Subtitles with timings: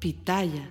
[0.00, 0.70] Pitaya.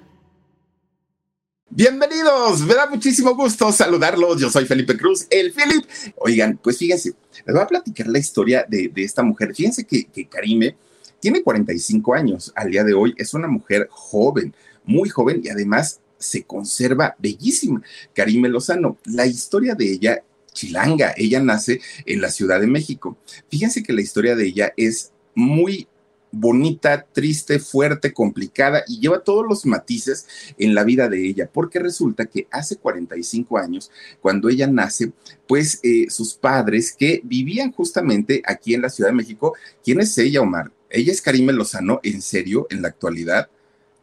[1.69, 4.41] Bienvenidos, me da muchísimo gusto saludarlos.
[4.41, 5.86] Yo soy Felipe Cruz, el Philip.
[6.17, 7.13] Oigan, pues fíjense,
[7.45, 9.54] les voy a platicar la historia de, esta mujer.
[9.54, 10.75] Fíjense que, que Karime
[11.20, 16.02] tiene 45 años al día de hoy, es una mujer joven, muy joven y además
[16.18, 17.84] se conserva bellísima.
[18.16, 20.23] Karime Lozano, la historia de ella,
[20.54, 23.16] chilanga, ella nace en la Ciudad de México.
[23.48, 25.88] Fíjense que la historia de ella es muy
[26.32, 30.27] bonita, triste, fuerte, complicada y lleva todos los matices
[30.58, 33.91] en la vida de ella, porque resulta que hace 45 años,
[34.22, 35.12] cuando ella nace,
[35.48, 40.17] pues eh, sus padres que vivían justamente aquí en la Ciudad de México, ¿quién es
[40.17, 40.72] ella, Omar?
[40.89, 42.67] Ella es Karime Lozano, ¿en serio?
[42.70, 43.50] ¿En la actualidad?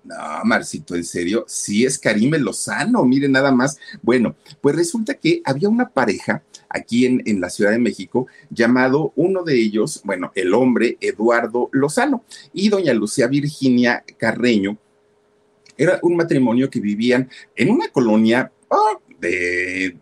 [0.06, 3.76] No, Marcito, en serio, sí es Karime Lozano, miren nada más.
[4.02, 9.12] Bueno, pues resulta que había una pareja aquí en, en, la Ciudad de México, llamado
[9.16, 14.78] uno de ellos, bueno, el hombre Eduardo Lozano y doña Lucía Virginia Carreño.
[15.76, 19.00] Era un matrimonio que vivían en una colonia oh,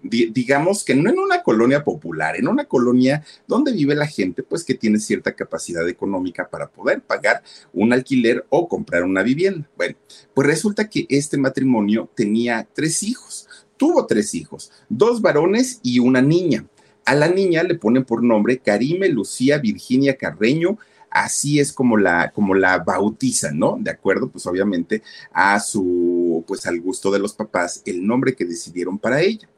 [0.03, 4.64] digamos que no en una colonia popular, en una colonia donde vive la gente, pues
[4.64, 9.69] que tiene cierta capacidad económica para poder pagar un alquiler o comprar una vivienda.
[9.77, 9.97] Bueno,
[10.34, 16.22] pues resulta que este matrimonio tenía tres hijos, tuvo tres hijos, dos varones y una
[16.22, 16.66] niña.
[17.05, 20.78] A la niña le ponen por nombre Karime Lucía Virginia Carreño
[21.14, 23.78] así es como la, como la bautizan, ¿no?
[23.81, 28.45] De acuerdo, pues obviamente a su, pues al gusto de los papás, el nombre que
[28.45, 29.49] decidieron para ella.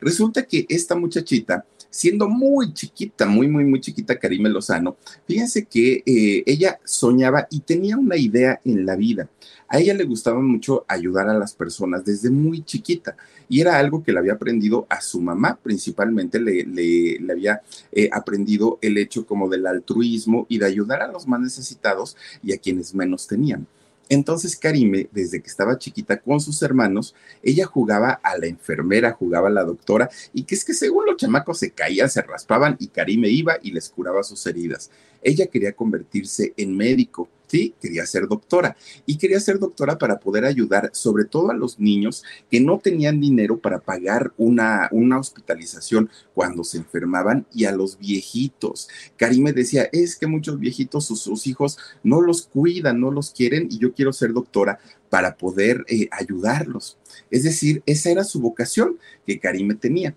[0.00, 4.96] Resulta que esta muchachita, siendo muy chiquita, muy, muy, muy chiquita, Karime Lozano,
[5.26, 9.28] fíjense que eh, ella soñaba y tenía una idea en la vida.
[9.68, 13.16] A ella le gustaba mucho ayudar a las personas desde muy chiquita
[13.48, 17.60] y era algo que le había aprendido a su mamá, principalmente le, le, había
[17.92, 22.52] eh, aprendido el hecho como del altruismo y de ayudar a los más necesitados y
[22.52, 23.66] a quienes menos tenían.
[24.08, 29.48] Entonces Karime, desde que estaba chiquita con sus hermanos, ella jugaba a la enfermera, jugaba
[29.48, 32.88] a la doctora, y que es que según los chamacos se caían, se raspaban y
[32.88, 34.90] Karime iba y les curaba sus heridas.
[35.24, 38.76] Ella quería convertirse en médico, sí, quería ser doctora
[39.06, 43.20] y quería ser doctora para poder ayudar sobre todo a los niños que no tenían
[43.20, 48.88] dinero para pagar una, una hospitalización cuando se enfermaban y a los viejitos.
[49.16, 53.78] Karime decía, es que muchos viejitos, sus, hijos no los cuidan, no los quieren y
[53.78, 56.98] yo quiero ser doctora para poder eh, ayudarlos.
[57.30, 60.14] Es decir, esa era su vocación que Karime tenía.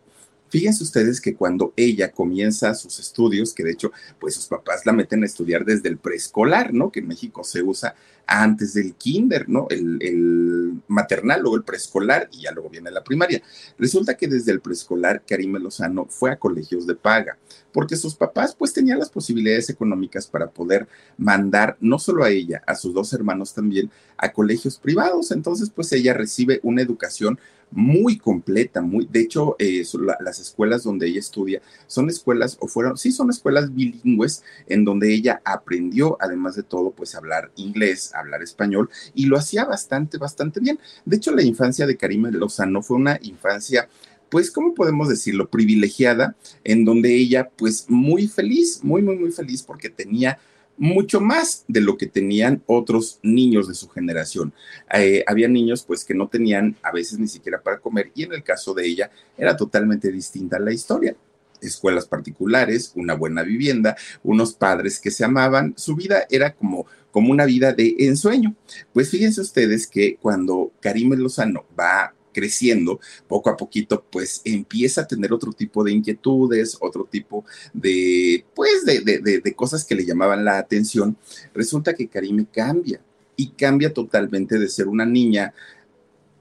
[0.49, 4.93] Fíjense ustedes que cuando ella comienza sus estudios, que de hecho, pues sus papás la
[4.93, 6.91] meten a estudiar desde el preescolar, ¿no?
[6.91, 7.95] Que en México se usa
[8.27, 9.67] antes del kinder, ¿no?
[9.69, 13.41] El, maternal, luego el preescolar y ya luego viene la primaria.
[13.77, 17.37] Resulta que desde el preescolar, Karime Lozano fue a colegios de paga,
[17.71, 22.61] porque sus papás pues tenían las posibilidades económicas para poder mandar no solo a ella,
[22.67, 25.31] a sus dos hermanos también, a colegios privados.
[25.31, 27.39] Entonces pues ella recibe una educación
[27.71, 29.83] muy completa, muy, de hecho, eh,
[30.21, 35.13] las escuelas donde ella estudia son escuelas, o fueron, sí son escuelas bilingües, en donde
[35.13, 40.59] ella aprendió, además de todo, pues hablar inglés, hablar español, y lo hacía bastante, bastante
[40.59, 40.79] bien.
[41.05, 43.87] De hecho, la infancia de Karime Lozano fue una infancia
[44.29, 45.49] pues, ¿cómo podemos decirlo?
[45.49, 46.35] Privilegiada,
[46.65, 50.37] en donde ella, pues, muy feliz, muy, muy, muy feliz porque tenía
[50.77, 54.53] mucho más de lo que tenían otros niños de su generación.
[54.93, 58.33] Eh, había niños pues que no tenían a veces ni siquiera para comer y en
[58.33, 61.15] el caso de ella era totalmente distinta la historia.
[61.59, 66.85] Escuelas particulares, una buena vivienda, unos padres que se amaban, su vida era como,
[67.17, 68.55] como una vida de ensueño.
[68.93, 75.07] Pues fíjense ustedes que cuando Karim Lozano va creciendo, poco a poquito, pues empieza a
[75.07, 80.45] tener otro tipo de inquietudes, otro tipo de, pues, de, de, cosas que le llamaban
[80.45, 81.17] la atención.
[81.55, 83.01] Resulta que Karime cambia
[83.35, 85.55] y cambia totalmente de ser una niña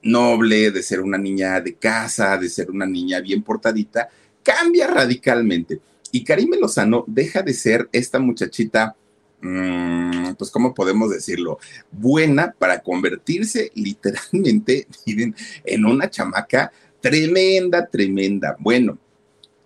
[0.03, 4.11] noble, de ser una niña de casa, de ser una niña bien portadita,
[4.43, 5.81] cambia radicalmente.
[6.13, 8.95] Y Karime Lozano deja de ser esta muchachita
[9.41, 11.59] pues, ¿cómo podemos decirlo?
[11.91, 15.35] Buena para convertirse literalmente, miren,
[15.65, 18.57] en una chamaca tremenda, tremenda.
[18.59, 18.99] Bueno,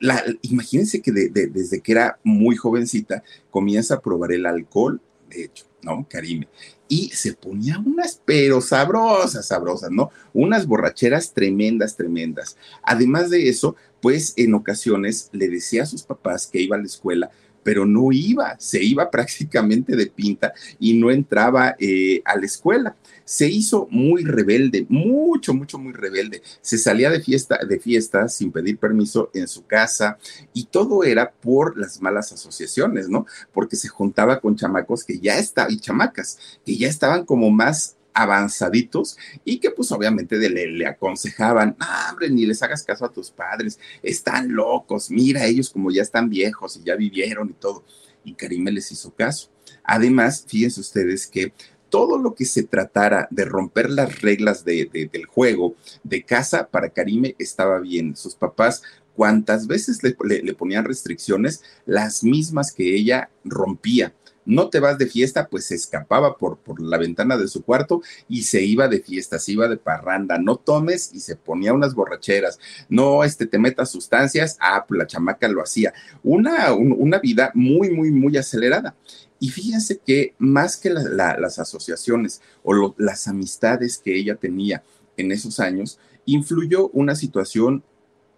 [0.01, 5.67] la, imagínense que desde que era muy jovencita comienza a probar el alcohol, de hecho,
[5.83, 6.07] ¿no?
[6.09, 6.49] Karime.
[6.89, 10.11] Y se ponía unas, pero sabrosas, sabrosas, ¿no?
[10.33, 12.57] Unas borracheras tremendas, tremendas.
[12.83, 16.87] Además de eso, pues en ocasiones le decía a sus papás que iba a la
[16.87, 17.31] escuela
[17.63, 22.97] pero no iba, se iba prácticamente de pinta y no entraba eh, a la escuela.
[23.25, 26.43] Se hizo muy rebelde, mucho, mucho, muy rebelde.
[26.61, 30.19] Se salía de fiesta, de fiesta sin pedir permiso en su casa
[30.53, 33.27] y todo era por las malas asociaciones, ¿no?
[33.53, 37.97] Porque se juntaba con chamacos que ya estaban, y chamacas, que ya estaban como más
[38.23, 41.77] avanzaditos y que pues obviamente le, le aconsejaban,
[42.11, 46.29] hombre, ni les hagas caso a tus padres, están locos, mira ellos como ya están
[46.29, 47.85] viejos y ya vivieron y todo.
[48.25, 49.49] Y Karime les hizo caso.
[49.83, 51.53] Además, fíjense ustedes que
[51.91, 55.75] todo lo que se tratara de romper las reglas de, del juego
[56.05, 58.17] de casa para Karime estaba bien.
[58.17, 58.83] Sus papás,
[59.15, 64.15] cuantas veces le, ponían restricciones, las mismas que ella rompía
[64.51, 68.03] no te vas de fiesta, pues se escapaba por, por, la ventana de su cuarto
[68.29, 71.95] y se iba de fiesta, se iba de parranda, no tomes y se ponía unas
[71.95, 72.59] borracheras,
[72.89, 75.95] no este, te metas sustancias, ah, pues la chamaca lo hacía.
[76.23, 78.97] Una, una vida muy, muy, muy acelerada.
[79.39, 84.83] Y fíjense que más que las asociaciones o las amistades que ella tenía
[85.17, 87.85] en esos años, influyó una situación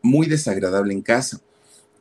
[0.02, 1.40] muy desagradable en casa.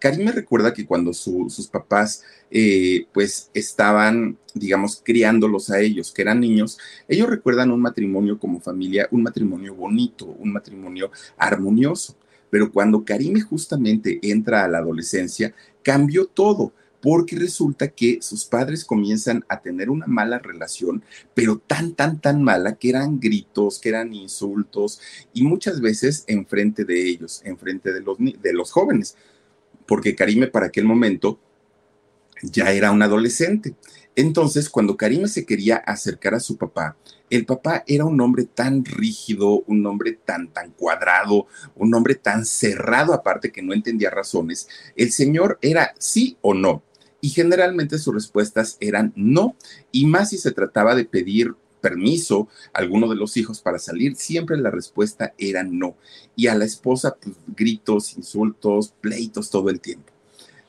[0.01, 6.24] Karim me recuerda que cuando sus papás eh, pues estaban, digamos, criándolos a ellos, que
[6.24, 12.18] eran niños, ellos recuerdan un matrimonio como familia, un matrimonio bonito, un matrimonio armonioso.
[12.50, 15.53] Pero cuando Karim justamente entra a la adolescencia,
[15.83, 21.94] cambió todo porque resulta que sus padres comienzan a tener una mala relación, pero tan,
[21.94, 25.00] tan, tan mala que eran gritos, que eran insultos
[25.33, 29.15] y muchas veces enfrente de ellos, enfrente de los, de los jóvenes,
[29.92, 31.38] porque Karime para aquel momento
[32.44, 33.76] ya era un adolescente.
[34.16, 36.96] Entonces, cuando Karime se quería acercar a su papá,
[37.30, 42.46] el papá era un hombre tan rígido, un hombre tan, tan cuadrado, un hombre tan
[42.46, 44.70] cerrado, aparte que no entendía razones.
[44.96, 46.84] El señor era sí o no
[47.20, 49.58] y generalmente sus respuestas eran no,
[49.92, 54.16] y más si se trataba de pedir permiso a alguno de los hijos para salir,
[54.16, 55.95] siempre la respuesta era no.
[56.36, 60.13] Y a la esposa, pues, gritos, insultos, pleitos todo el tiempo.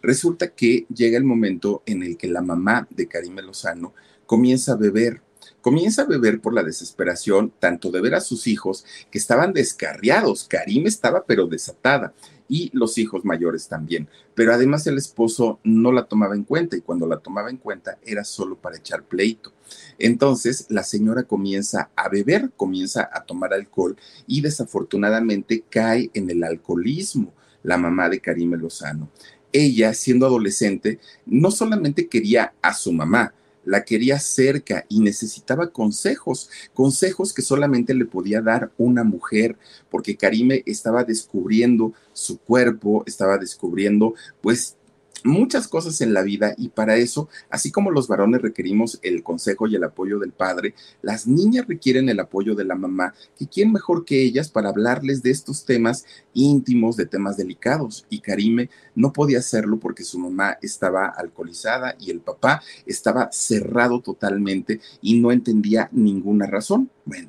[0.02, 3.94] Resulta que llega el momento en el que la mamá de Karime Lozano
[4.26, 5.22] comienza a beber
[5.60, 10.44] comienza a beber por la desesperación tanto de ver a sus hijos que estaban descarriados,
[10.44, 12.12] Karim estaba pero desatada
[12.52, 16.82] y los hijos mayores también, pero además el esposo no la tomaba en cuenta y
[16.82, 19.54] cuando la tomaba en cuenta era solo para echar pleito.
[19.98, 23.96] Entonces la señora comienza a beber, comienza a tomar alcohol
[24.26, 27.32] y desafortunadamente cae en el alcoholismo
[27.62, 29.08] la mamá de Karim Lozano.
[29.50, 33.32] Ella, siendo adolescente, no solamente quería a su mamá,
[33.64, 39.56] la quería cerca y necesitaba consejos, consejos que solamente le podía dar una mujer,
[39.90, 44.76] porque Karime estaba descubriendo su cuerpo, estaba descubriendo pues
[45.24, 49.66] muchas cosas en la vida y para eso, así como los varones requerimos el consejo
[49.66, 53.72] y el apoyo del padre, las niñas requieren el apoyo de la mamá, que quién
[53.72, 56.04] mejor que ellas para hablarles de estos temas
[56.34, 58.06] íntimos, de temas delicados.
[58.08, 64.00] Y Karime no podía hacerlo porque su mamá estaba alcoholizada y el papá estaba cerrado
[64.00, 66.90] totalmente y no entendía ninguna razón.
[67.04, 67.28] Bueno,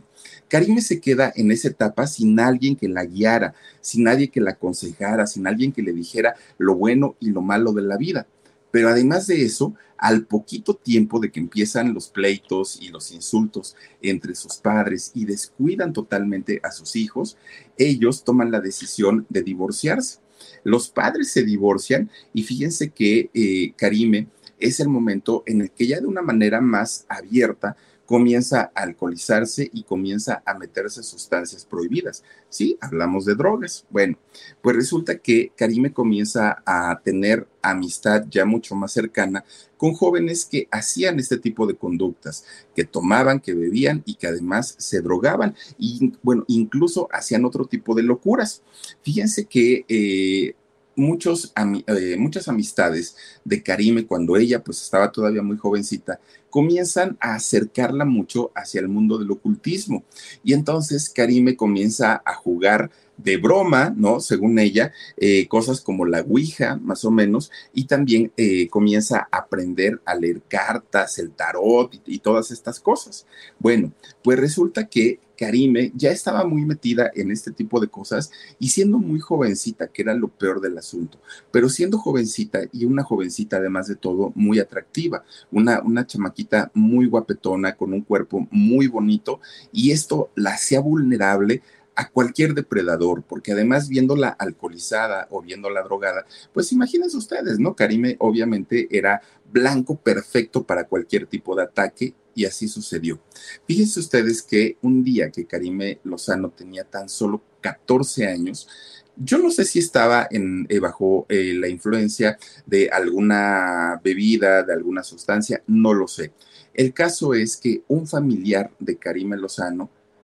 [0.53, 4.51] Karime se queda en esa etapa sin alguien que la guiara, sin nadie que la
[4.51, 8.27] aconsejara, sin alguien que le dijera lo bueno y lo malo de la vida.
[8.69, 13.75] Pero además de eso, al poquito tiempo de que empiezan los pleitos y los insultos
[14.03, 17.35] entre sus padres y descuidan totalmente a sus hijos,
[17.79, 20.19] ellos toman la decisión de divorciarse.
[20.63, 24.27] Los padres se divorcian y fíjense que eh, Karime
[24.59, 29.69] es el momento en el que ya de una manera más abierta comienza a alcoholizarse
[29.73, 32.23] y comienza a meterse sustancias prohibidas.
[32.49, 33.85] Sí, hablamos de drogas.
[33.89, 34.17] Bueno,
[34.61, 39.45] pues resulta que Karime comienza a tener amistad ya mucho más cercana
[39.77, 44.75] con jóvenes que hacían este tipo de conductas, que tomaban, que bebían y que además
[44.77, 48.63] se drogaban y bueno, incluso hacían otro tipo de locuras.
[49.01, 50.55] Fíjense que eh,
[50.95, 56.19] eh, muchas amistades de Karime cuando ella pues estaba todavía muy jovencita,
[56.49, 60.03] comienzan a acercarla mucho hacia el mundo del ocultismo.
[60.43, 64.19] Y entonces Karime comienza a jugar de broma, ¿no?
[64.19, 69.37] Según ella, eh, cosas como la Ouija, más o menos, y también eh, comienza a
[69.37, 73.25] aprender a leer cartas, el tarot y, todas estas cosas.
[73.59, 73.91] Bueno,
[74.23, 78.97] pues resulta que Karime ya estaba muy metida en este tipo de cosas y siendo
[78.99, 81.19] muy jovencita, que era lo peor del asunto,
[81.51, 87.07] pero siendo jovencita y una jovencita además de todo muy atractiva, una, una chamaquita muy
[87.07, 89.41] guapetona, con un cuerpo muy bonito
[89.73, 91.61] y esto la hacía vulnerable
[91.95, 97.75] a cualquier depredador, porque además viéndola alcoholizada o viéndola drogada, pues imagínense ustedes, ¿no?
[97.75, 99.21] Karime obviamente era
[99.51, 103.19] blanco perfecto para cualquier tipo de ataque y así sucedió.
[103.67, 108.67] Fíjense ustedes que un día que Karime Lozano tenía tan solo 14 años,
[109.15, 115.03] yo no sé si estaba eh, bajo eh, la influencia de alguna bebida, de alguna
[115.03, 116.33] sustancia, no lo sé.
[116.73, 119.91] El caso es que un familiar de Karime Lozano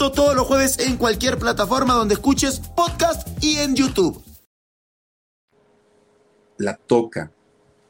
[0.00, 4.24] Todos los jueves en cualquier plataforma donde escuches podcast y en YouTube.
[6.56, 7.30] La toca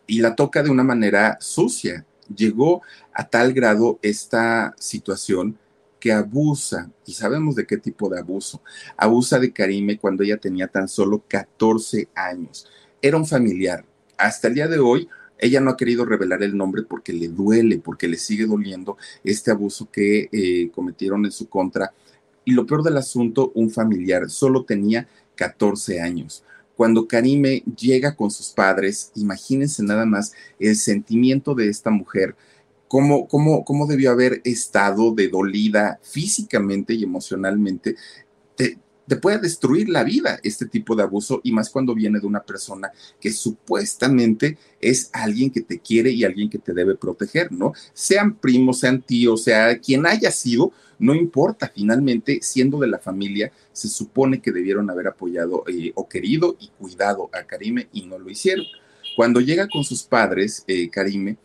[0.09, 2.05] y la toca de una manera sucia.
[2.35, 5.57] Llegó a tal grado esta situación
[6.01, 8.61] que abusa, y sabemos de qué tipo de abuso.
[8.97, 12.69] Abusa de Karime cuando ella tenía tan solo 14 años.
[13.01, 13.85] Era un familiar.
[14.19, 15.09] Hasta el día de hoy,
[15.41, 19.51] ella no ha querido revelar el nombre porque le duele, porque le sigue doliendo este
[19.51, 21.93] abuso que eh, cometieron en su contra.
[22.45, 26.45] Y lo peor del asunto, un familiar solo tenía 14 años.
[26.77, 32.35] Cuando Karime llega con sus padres, imagínense nada más el sentimiento de esta mujer,
[32.89, 37.97] cómo, cómo, cómo debió haber estado de dolida físicamente y emocionalmente
[39.11, 42.45] te puede destruir la vida este tipo de abuso y más cuando viene de una
[42.45, 47.73] persona que supuestamente es alguien que te quiere y alguien que te debe proteger, ¿no?
[47.93, 53.51] Sean primos, sean tíos, sea quien haya sido, no importa, finalmente, siendo de la familia,
[53.73, 58.17] se supone que debieron haber apoyado eh, o querido y cuidado a Karime y no
[58.17, 58.65] lo hicieron.
[59.17, 61.37] Cuando llega con sus padres, eh, Karime,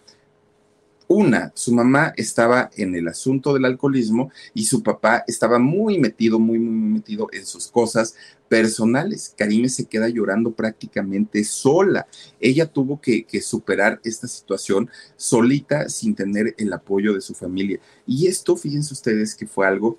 [1.07, 6.39] una, su mamá estaba en el asunto del alcoholismo y su papá estaba muy metido,
[6.39, 8.15] muy, muy metido en sus cosas
[8.47, 9.33] personales.
[9.38, 12.07] Karime se queda llorando prácticamente sola.
[12.39, 17.79] Ella tuvo que, superar esta situación solita sin tener el apoyo de su familia.
[18.07, 19.97] Y esto, fíjense ustedes que fue algo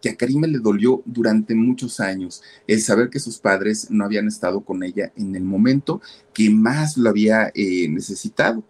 [0.00, 4.28] que a Karime le dolió durante muchos años, el saber que sus padres no habían
[4.28, 6.00] estado con ella en el momento
[6.32, 8.62] que más lo había eh, necesitado.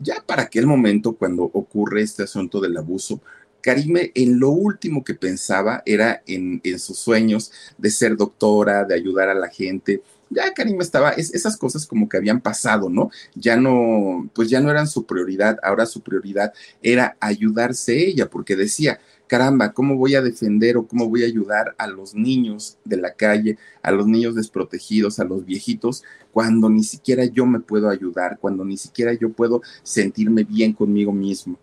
[0.00, 3.20] Ya para aquel momento, cuando ocurre este asunto del abuso,
[3.60, 9.28] Karime en lo último que pensaba era en, sus sueños de ser doctora, de ayudar
[9.28, 10.02] a la gente.
[10.30, 13.10] Ya Karime estaba, esas cosas como que habían pasado, ¿no?
[13.34, 16.52] Ya no, pues ya no eran su prioridad, ahora su prioridad
[16.82, 21.74] era ayudarse ella, porque decía, caramba, ¿cómo voy a defender o cómo voy a ayudar
[21.78, 26.82] a los niños de la calle, a los niños desprotegidos, a los viejitos, cuando ni
[26.82, 31.58] siquiera yo me puedo ayudar, cuando ni siquiera yo puedo sentirme bien conmigo mismo?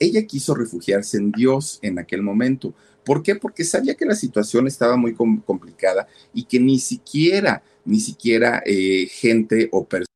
[0.00, 2.74] Ella quiso refugiarse en Dios en aquel momento.
[3.04, 3.36] ¿Por qué?
[3.36, 9.06] Porque sabía que la situación estaba muy complicada y que ni siquiera, ni siquiera eh,
[9.10, 10.10] gente o personas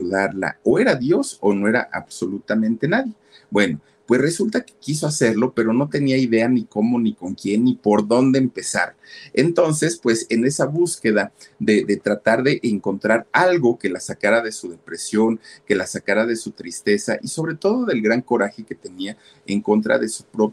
[0.00, 3.12] ayudarla, o era Dios o no era absolutamente nadie.
[3.50, 7.64] Bueno, pues resulta que quiso hacerlo, pero no tenía idea ni cómo, ni con quién,
[7.64, 8.96] ni por dónde empezar.
[9.32, 14.70] Entonces, pues en esa búsqueda de, tratar de encontrar algo que la sacara de su
[14.70, 19.16] depresión, que la sacara de su tristeza y sobre todo del gran coraje que tenía
[19.46, 20.06] en contra de,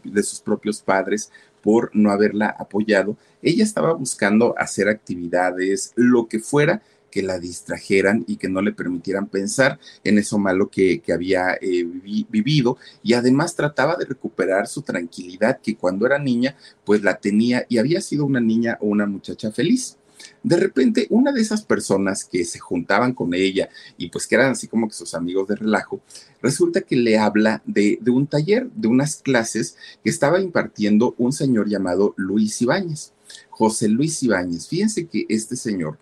[0.04, 1.30] de sus propios padres
[1.62, 6.82] por no haberla apoyado, ella estaba buscando hacer actividades, lo que fuera,
[7.12, 11.84] que la distrajeran y que no le permitieran pensar en eso malo que, había eh,
[12.30, 17.66] vivido y además trataba de recuperar su tranquilidad que cuando era niña pues la tenía
[17.68, 19.98] y había sido una niña o una muchacha feliz.
[20.42, 24.52] De repente, una de esas personas que se juntaban con ella y pues que eran
[24.52, 26.00] así como que sus amigos de relajo,
[26.40, 31.32] resulta que le habla de, de un taller, de unas clases que estaba impartiendo un
[31.32, 33.12] señor llamado Luis Ibáñez.
[33.50, 34.68] José Luis Ibáñez.
[34.68, 35.98] Fíjense que este señor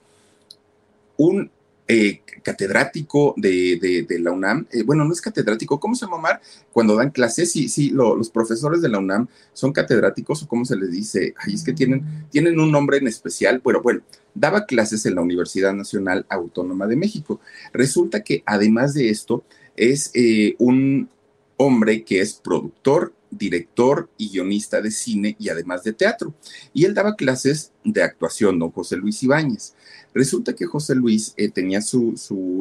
[1.20, 1.50] un
[1.88, 6.40] eh, catedrático de, la UNAM, eh, bueno, no es catedrático, ¿cómo se llama Omar?
[6.72, 10.76] Cuando dan clases, sí, sí, los profesores de la UNAM son catedráticos o cómo se
[10.76, 14.02] les dice, ay, es que tienen, tienen un nombre en especial, pero bueno,
[14.34, 17.40] daba clases en la Universidad Nacional Autónoma de México.
[17.72, 19.44] Resulta que además de esto,
[19.76, 21.08] es eh, un
[21.56, 26.34] hombre que es productor, director y guionista de cine y además de teatro.
[26.72, 29.74] Y él daba clases de actuación, don José Luis Ibáñez.
[30.14, 32.14] Resulta que José Luis eh, tenía su,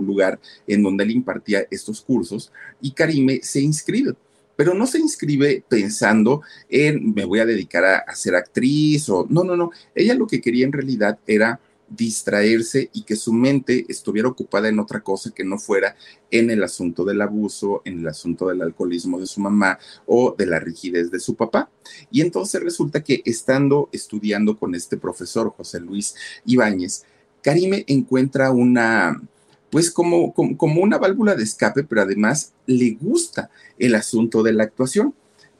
[0.06, 2.52] lugar en donde él impartía estos cursos
[2.82, 4.16] y Karime se inscribe
[4.56, 9.26] pero no se inscribe pensando en me voy a dedicar a, a, ser actriz o
[9.30, 9.72] no, no, no.
[9.96, 14.80] Ella lo que quería en realidad era distraerse y que su mente estuviera ocupada en
[14.80, 15.96] otra cosa que no fuera
[16.32, 20.46] en el asunto del abuso, en el asunto del alcoholismo de su mamá o de
[20.46, 21.70] la rigidez de su papá.
[22.12, 26.16] Y entonces resulta que estando estudiando con este profesor, José Luis
[26.46, 27.06] Ibáñez,
[27.42, 29.22] Karime encuentra una,
[29.70, 34.54] pues como, como, como una válvula de escape, pero además le gusta el asunto de
[34.54, 35.14] la actuación.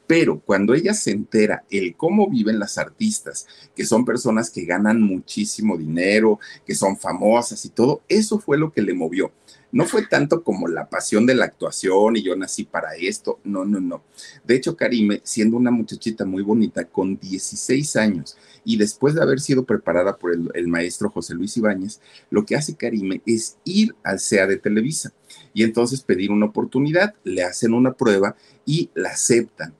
[0.06, 3.46] Pero cuando ella se entera el cómo viven las artistas,
[3.76, 8.72] que son personas que ganan muchísimo dinero, que son famosas y todo, eso fue lo
[8.72, 9.30] que le movió.
[9.72, 13.64] No fue tanto como la pasión de la actuación y yo nací para esto, no,
[13.64, 14.02] no, no.
[14.44, 19.40] De hecho, Karime, siendo una muchachita muy bonita, con 16 años y después de haber
[19.40, 22.00] sido preparada por el, maestro José Luis Ibáñez,
[22.30, 25.12] lo que hace Karime es ir al CEA de Televisa
[25.54, 28.36] y entonces pedir una oportunidad, le hacen una prueba
[28.66, 29.74] y la aceptan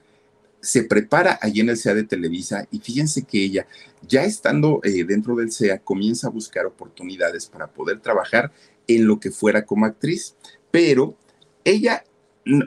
[0.61, 3.67] se prepara allí en el CEA de Televisa y fíjense que ella,
[4.07, 8.51] ya estando eh, dentro del CEA, comienza a buscar oportunidades para poder trabajar
[8.87, 10.35] en lo que fuera como actriz,
[10.71, 11.15] pero
[11.63, 12.03] ella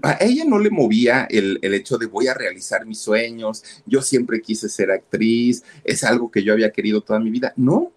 [0.02, 4.40] a ella no le movía el, hecho de voy a realizar mis sueños, yo siempre
[4.40, 7.52] quise ser actriz, es algo que yo había querido toda mi vida.
[7.56, 7.92] No,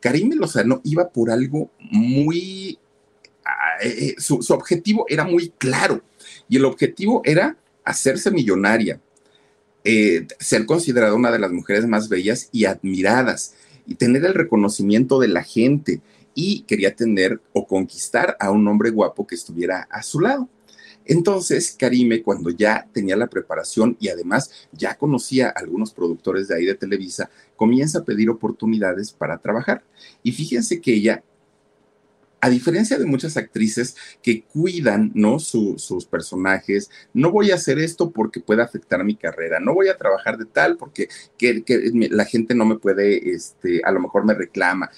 [0.00, 2.78] Karim Lozano iba por algo muy...
[3.44, 6.02] Ah, eh, eh, su, su objetivo era muy claro
[6.48, 9.00] y el objetivo era hacerse millonaria,
[9.84, 13.54] eh, ser considerada una de las mujeres más bellas y admiradas
[13.86, 16.02] y tener el reconocimiento de la gente
[16.40, 20.48] y quería tener o conquistar a un hombre guapo que estuviera a su lado.
[21.04, 26.54] Entonces, Karime, cuando ya tenía la preparación y además ya conocía a algunos productores de
[26.54, 29.82] ahí de Televisa, comienza a pedir oportunidades para trabajar.
[30.22, 31.24] Y fíjense que ella
[32.40, 35.40] a diferencia de muchas actrices que cuidan, ¿no?
[35.40, 39.96] sus personajes, no voy a hacer esto porque puede afectar mi carrera, no voy a
[39.96, 41.64] trabajar de tal porque que,
[42.10, 44.88] la gente no me puede, este, a lo mejor me reclama.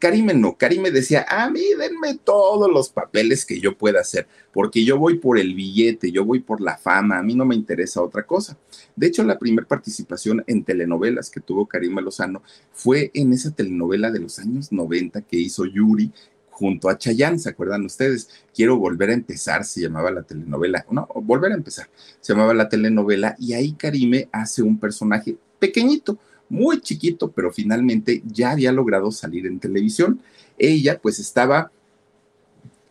[0.00, 4.82] Karime no, Karime decía, a mí denme todos los papeles que yo pueda hacer, porque
[4.82, 8.02] yo voy por el billete, yo voy por la fama, a mí no me interesa
[8.02, 8.56] otra cosa.
[8.96, 12.42] De hecho, la primera participación en telenovelas que tuvo Karime Lozano
[12.72, 16.10] fue en esa telenovela de los años 90 que hizo Yuri,
[16.48, 18.30] junto a Chayanne, ¿se acuerdan ustedes?
[18.54, 21.90] Quiero volver a empezar, se llamaba la telenovela, no, volver a empezar,
[22.20, 26.18] se llamaba la telenovela y ahí Karime hace un personaje pequeñito,
[26.50, 30.20] muy chiquito, pero finalmente ya había logrado salir en televisión.
[30.58, 31.72] Ella pues estaba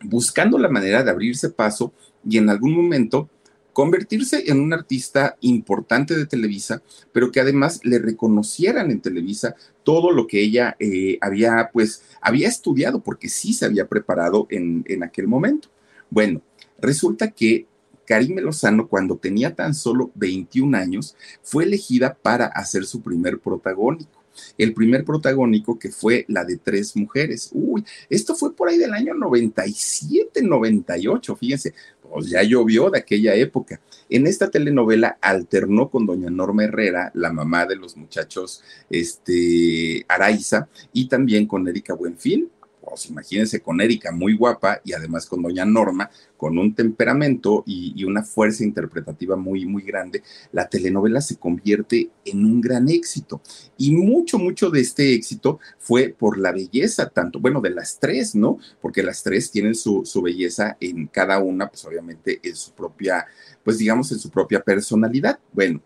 [0.02, 1.92] buscando la manera de abrirse paso
[2.28, 3.28] y en algún momento
[3.72, 6.82] convertirse en un artista importante de Televisa,
[7.12, 9.54] pero que además le reconocieran en Televisa
[9.84, 14.84] todo lo que ella eh, había, pues, había estudiado, porque sí se había preparado en,
[14.88, 15.68] en aquel momento.
[16.10, 16.42] Bueno,
[16.80, 17.66] resulta que
[18.10, 24.10] Karime Lozano, cuando tenía tan solo 21 años, fue elegida para hacer su primer protagónico.
[24.58, 27.50] El primer protagónico que fue la de tres mujeres.
[27.52, 33.36] Uy, esto fue por ahí del año 97, 98, fíjense, pues ya llovió de aquella
[33.36, 33.80] época.
[34.08, 40.68] En esta telenovela alternó con doña Norma Herrera, la mamá de los muchachos este, Araiza,
[40.92, 42.50] y también con Erika Buenfil,
[42.90, 48.04] pues imagínense con Erika muy guapa y además con doña Norma, con un temperamento y,
[48.04, 50.22] una fuerza interpretativa muy, muy grande,
[50.52, 53.40] la telenovela se convierte en un gran éxito.
[53.76, 58.34] Y mucho, mucho de este éxito fue por la belleza, tanto, bueno, de las tres,
[58.34, 58.58] ¿no?
[58.80, 63.26] Porque las tres tienen su, su belleza en cada una, pues obviamente en su propia,
[63.62, 65.38] pues digamos, en su propia personalidad.
[65.52, 65.80] Bueno,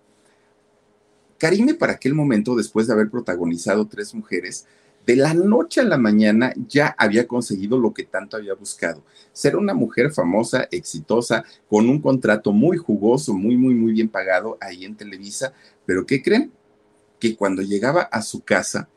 [1.39, 4.67] Karime para aquel momento, después de haber protagonizado Tres Mujeres,
[5.07, 9.57] de la noche a la mañana ya había conseguido lo que tanto había buscado, ser
[9.57, 14.85] una mujer famosa, exitosa, con un contrato muy jugoso, muy, muy, muy bien pagado ahí
[14.85, 15.53] en Televisa.
[15.85, 16.53] Pero ¿qué creen?
[17.19, 18.89] Que cuando llegaba a su casa,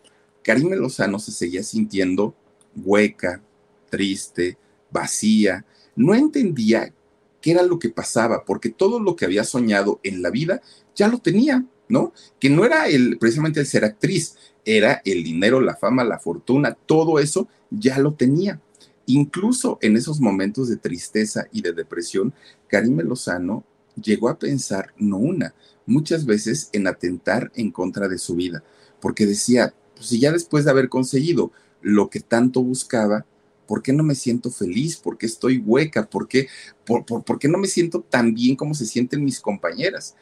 [0.43, 2.33] Karime Lozano se seguía sintiendo
[2.75, 3.41] hueca,
[3.89, 4.57] triste,
[4.91, 5.65] vacía,
[5.95, 6.93] no entendía
[7.41, 10.61] qué era lo que pasaba, porque todo lo que había soñado en la vida
[10.95, 12.13] ya lo tenía, ¿no?
[12.39, 16.77] Que no era el, precisamente el ser actriz, era el dinero, la fama, la fortuna,
[16.85, 18.59] todo eso ya lo tenía.
[19.05, 22.33] Incluso en esos momentos de tristeza y de depresión,
[22.67, 23.63] Karime Lozano
[23.95, 25.53] llegó a pensar, no una,
[25.85, 28.63] muchas veces en atentar en contra de su vida,
[28.99, 33.25] porque decía, pues si ya después de haber conseguido lo que tanto buscaba,
[33.67, 34.97] ¿por qué no me siento feliz?
[34.97, 36.09] ¿Por qué estoy hueca?
[36.09, 36.47] ¿Por qué,
[36.85, 40.15] por, por qué no me siento tan bien como se sienten mis compañeras?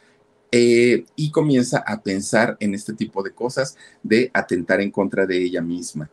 [0.51, 5.43] Eh, y comienza a pensar en este tipo de cosas, de atentar en contra de
[5.43, 6.09] ella misma.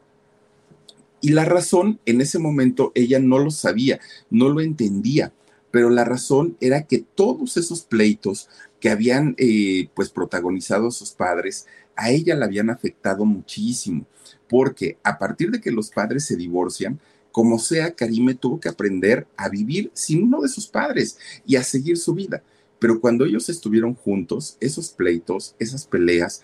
[1.20, 5.32] Y la razón, en ese momento, ella no lo sabía, no lo entendía,
[5.70, 8.48] pero la razón era que todos esos pleitos
[8.80, 14.04] que habían eh, pues protagonizado sus padres, a ella la habían afectado muchísimo,
[14.48, 16.98] porque a partir de que los padres se divorcian,
[17.30, 21.62] como sea, Karime tuvo que aprender a vivir sin uno de sus padres y a
[21.62, 22.42] seguir su vida.
[22.82, 26.42] Pero cuando ellos estuvieron juntos, esos pleitos, esas peleas,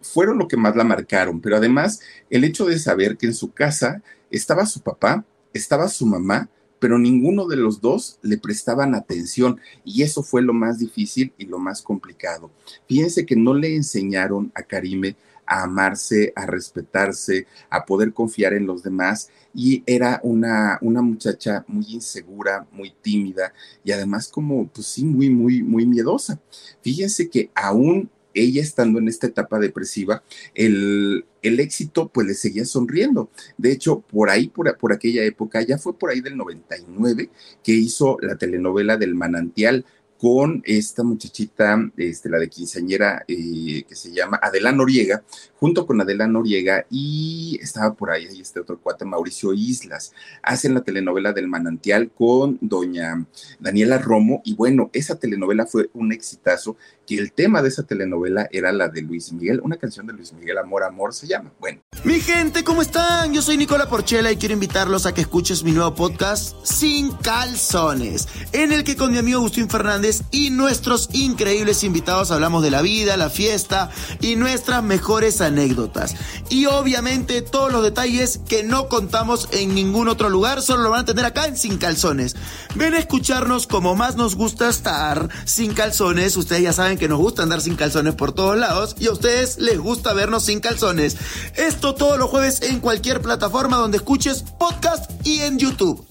[0.00, 1.42] fueron lo que más la marcaron.
[1.42, 6.06] Pero además, el hecho de saber que en su casa estaba su papá, estaba su
[6.06, 11.34] mamá, pero ninguno de los dos le prestaban atención y eso fue lo más difícil
[11.36, 12.50] y lo más complicado.
[12.88, 15.16] Fíjense que no le enseñaron a Karime
[15.46, 19.30] a amarse, a respetarse, a poder confiar en los demás.
[19.54, 23.52] Y era una, una muchacha muy insegura, muy tímida
[23.84, 26.40] y además como, pues sí, muy, muy, muy miedosa.
[26.82, 30.22] Fíjense que aún ella estando en esta etapa depresiva,
[30.54, 33.30] el, el, éxito pues le seguía sonriendo.
[33.56, 37.30] De hecho, por ahí, por, por aquella época, ya fue por ahí del 99
[37.62, 39.86] que hizo la telenovela del manantial
[40.18, 45.22] con esta muchachita, este, la de quinceañera, eh, que se llama Adela Noriega,
[45.56, 50.12] junto con Adela Noriega, y estaba por ahí, este otro cuate, Mauricio Islas.
[50.42, 53.26] Hacen la telenovela del manantial con doña
[53.60, 56.76] Daniela Romo, y bueno, esa telenovela fue un exitazo,
[57.06, 60.32] que el tema de esa telenovela era la de Luis Miguel, una canción de Luis
[60.32, 61.52] Miguel, Amor, Amor se llama.
[61.60, 61.80] Bueno.
[62.04, 63.32] Mi gente, ¿cómo están?
[63.32, 68.28] Yo soy Nicola Porchela y quiero invitarlos a que escuches mi nuevo podcast, Sin Calzones,
[68.52, 72.82] en el que con mi amigo Agustín Fernández, y nuestros increíbles invitados hablamos de la
[72.82, 73.90] vida, la fiesta
[74.20, 76.14] y nuestras mejores anécdotas.
[76.48, 81.00] Y obviamente todos los detalles que no contamos en ningún otro lugar, solo lo van
[81.00, 82.36] a tener acá en Sin Calzones.
[82.74, 86.36] Ven a escucharnos como más nos gusta estar sin calzones.
[86.36, 89.58] Ustedes ya saben que nos gusta andar sin calzones por todos lados y a ustedes
[89.58, 91.16] les gusta vernos sin calzones.
[91.56, 96.06] Esto todos los jueves en cualquier plataforma donde escuches podcast y en YouTube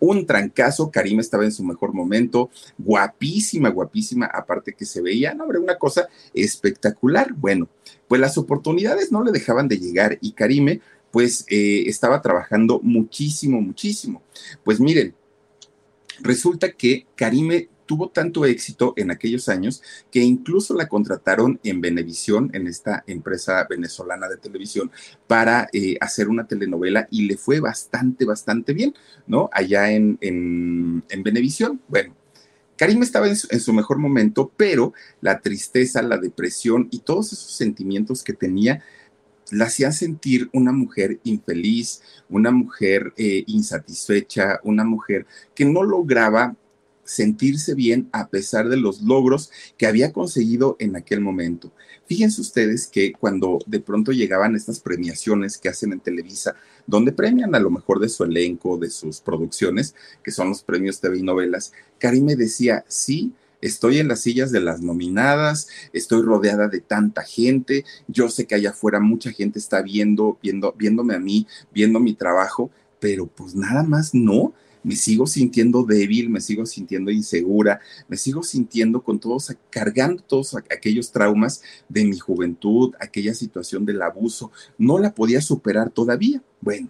[0.00, 0.90] un trancazo.
[0.90, 5.78] Karim estaba en su mejor momento, guapísima, guapísima, aparte que se veía, no, hombre, una
[5.78, 7.32] cosa espectacular.
[7.34, 7.68] Bueno,
[8.06, 13.60] pues las oportunidades no le dejaban de llegar y Karime, pues eh, estaba trabajando muchísimo,
[13.60, 14.22] muchísimo.
[14.64, 15.14] Pues miren,
[16.20, 22.50] resulta que Karime tuvo tanto éxito en aquellos años que incluso la contrataron en Venevisión,
[22.52, 24.92] en esta empresa venezolana de televisión,
[25.26, 28.94] para eh, hacer una telenovela y le fue bastante, bastante bien,
[29.26, 29.48] ¿no?
[29.52, 31.80] Allá en, en, en Venevisión.
[31.88, 32.14] Bueno,
[32.76, 38.22] Karim estaba en su, mejor momento, pero la tristeza, la depresión y todos esos sentimientos
[38.22, 38.84] que tenía
[39.50, 46.54] la hacían sentir una mujer infeliz, una mujer eh, insatisfecha, una mujer que no lograba
[47.08, 51.72] sentirse bien a pesar de los logros que había conseguido en aquel momento.
[52.06, 56.54] Fíjense ustedes que cuando de pronto llegaban estas premiaciones que hacen en Televisa,
[56.86, 61.00] donde premian a lo mejor de su elenco, de sus producciones, que son los premios
[61.00, 61.72] TV y novelas,
[62.22, 67.84] me decía, sí, estoy en las sillas de las nominadas, estoy rodeada de tanta gente,
[68.06, 72.14] yo sé que allá afuera mucha gente está viendo, viendo, viéndome a mí, viendo mi
[72.14, 74.52] trabajo, pero pues nada más no
[74.88, 80.56] me sigo sintiendo débil, me sigo sintiendo insegura, me sigo sintiendo con todos, cargando todos
[80.56, 86.42] aquellos traumas de mi juventud, aquella situación del abuso, no la podía superar todavía.
[86.62, 86.88] Bueno,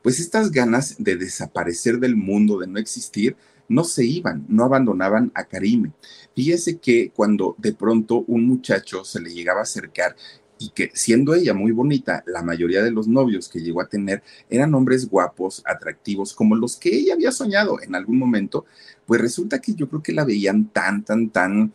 [0.00, 3.36] pues estas ganas de desaparecer del mundo, de no existir,
[3.68, 5.92] no se iban, no abandonaban a Karime.
[6.34, 10.16] Fíjese que cuando de pronto un muchacho se le llegaba a acercar
[10.64, 14.22] y que siendo ella muy bonita, la mayoría de los novios que llegó a tener
[14.48, 18.64] eran hombres guapos, atractivos, como los que ella había soñado en algún momento,
[19.06, 21.72] pues resulta que yo creo que la veían tan, tan, tan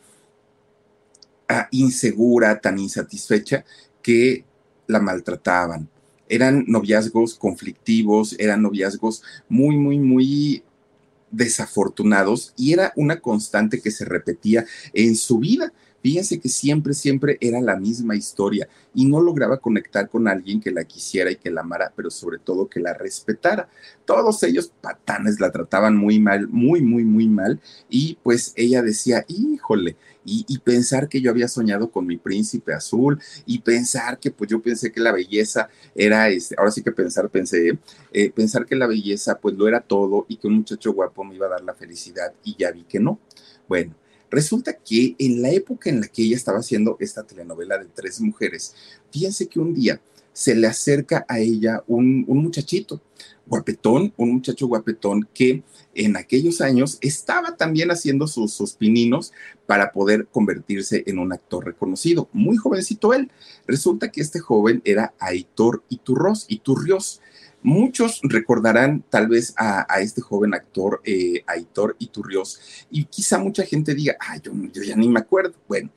[1.47, 3.63] ah, insegura, tan insatisfecha,
[4.01, 4.43] que
[4.87, 5.87] la maltrataban.
[6.27, 10.63] Eran noviazgos conflictivos, eran noviazgos muy, muy, muy
[11.31, 15.71] desafortunados y era una constante que se repetía en su vida.
[16.01, 20.71] Fíjense que siempre, siempre era la misma historia y no lograba conectar con alguien que
[20.71, 23.69] la quisiera y que la amara, pero sobre todo que la respetara.
[24.05, 27.59] Todos ellos patanes la trataban muy mal, muy, muy, muy mal
[27.89, 33.19] y pues ella decía, híjole, y, pensar que yo había soñado con mi príncipe azul
[33.45, 37.29] y pensar que pues yo pensé que la belleza era, este, ahora sí que pensar,
[37.29, 37.79] pensé,
[38.13, 41.35] eh, pensar que la belleza pues lo era todo y que un muchacho guapo me
[41.35, 43.19] iba a dar la felicidad y ya vi que no.
[43.67, 43.95] Bueno,
[44.31, 48.21] Resulta que en la época en la que ella estaba haciendo esta telenovela de tres
[48.21, 48.75] mujeres,
[49.11, 50.01] fíjense que un día
[50.33, 53.01] se le acerca a ella un, muchachito
[53.45, 55.63] guapetón, un muchacho guapetón que
[55.95, 59.33] en aquellos años estaba también haciendo sus, sus, pininos
[59.65, 62.29] para poder convertirse en un actor reconocido.
[62.31, 63.31] Muy jovencito él.
[63.67, 67.21] Resulta que este joven era Aitor Iturros, Iturrios.
[67.61, 73.93] Muchos recordarán tal vez a, este joven actor, eh, Aitor Iturrios, y quizá mucha gente
[73.93, 75.55] diga, ay, yo, yo ya ni me acuerdo.
[75.67, 75.89] Bueno,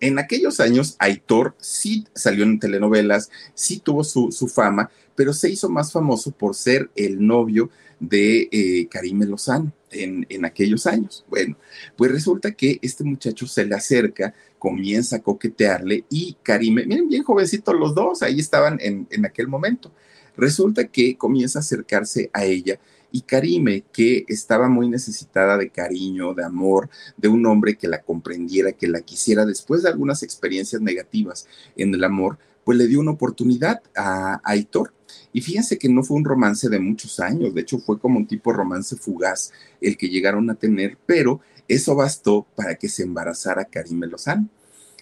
[0.00, 5.68] en aquellos años, Aitor sí salió en telenovelas, sí tuvo su, fama, pero se hizo
[5.68, 11.24] más famoso por ser el novio de eh, Karime Lozano en, en, aquellos años.
[11.28, 11.56] Bueno,
[11.96, 17.24] pues resulta que este muchacho se le acerca, comienza a coquetearle y Karime, miren, bien
[17.24, 19.90] jovencitos los dos, ahí estaban en, en aquel momento.
[20.38, 22.78] Resulta que comienza a acercarse a ella
[23.10, 28.02] y Karime, que estaba muy necesitada de cariño, de amor, de un hombre que la
[28.02, 31.46] comprendiera, que la quisiera, después de algunas experiencias negativas
[31.76, 34.92] en el amor, pues le dio una oportunidad a, Aitor.
[35.32, 38.26] Y fíjense que no fue un romance de muchos años, de hecho fue como un
[38.26, 43.64] tipo romance fugaz el que llegaron a tener, pero eso bastó para que se embarazara
[43.64, 44.48] Karime Lozano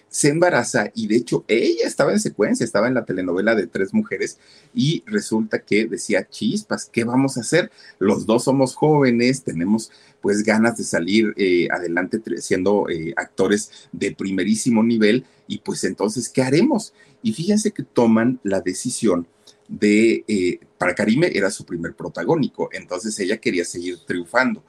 [0.09, 3.93] se embaraza y de hecho ella estaba en secuencia, estaba en la telenovela de tres
[3.93, 4.39] mujeres
[4.73, 7.71] y resulta que decía, chispas, ¿qué vamos a hacer?
[7.99, 9.91] Los dos somos jóvenes, tenemos
[10.21, 16.29] pues ganas de salir eh, adelante siendo eh, actores de primerísimo nivel y pues entonces,
[16.29, 16.93] ¿qué haremos?
[17.21, 19.27] Y fíjense que toman la decisión
[19.67, 24.63] de, eh, para Karime era su primer protagónico, entonces ella quería seguir triunfando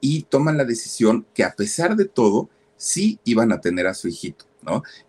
[0.00, 4.08] y toman la decisión que a pesar de todo, sí iban a tener a su
[4.08, 4.46] hijito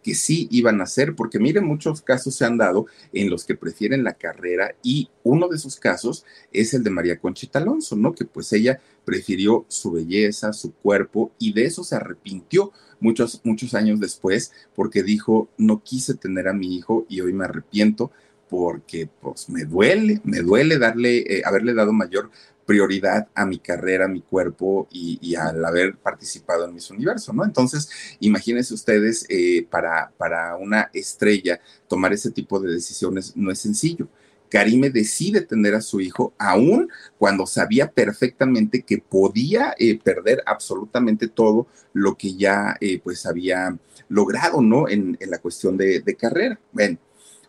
[0.03, 3.55] que sí iban a hacer, porque miren, muchos casos se han dado en los que
[3.55, 8.13] prefieren la carrera y uno de esos casos es el de María Conchita Alonso, ¿no?
[8.13, 13.73] Que pues ella prefirió su belleza, su cuerpo y de eso se arrepintió muchos, muchos
[13.73, 18.11] años después porque dijo, no quise tener a mi hijo y hoy me arrepiento
[18.49, 22.29] porque pues me duele, me duele darle, eh, haberle dado mayor
[22.65, 27.45] prioridad a mi carrera, a mi cuerpo y, al haber participado en mis universo, ¿no?
[27.45, 33.59] Entonces, imagínense ustedes, eh, para, para una estrella tomar ese tipo de decisiones no es
[33.59, 34.07] sencillo.
[34.49, 41.27] Karime decide tener a su hijo aún cuando sabía perfectamente que podía eh, perder absolutamente
[41.27, 43.77] todo lo que ya eh, pues había
[44.07, 44.87] logrado, ¿no?
[44.87, 46.59] En, la cuestión de, de carrera.
[46.71, 46.97] Bueno,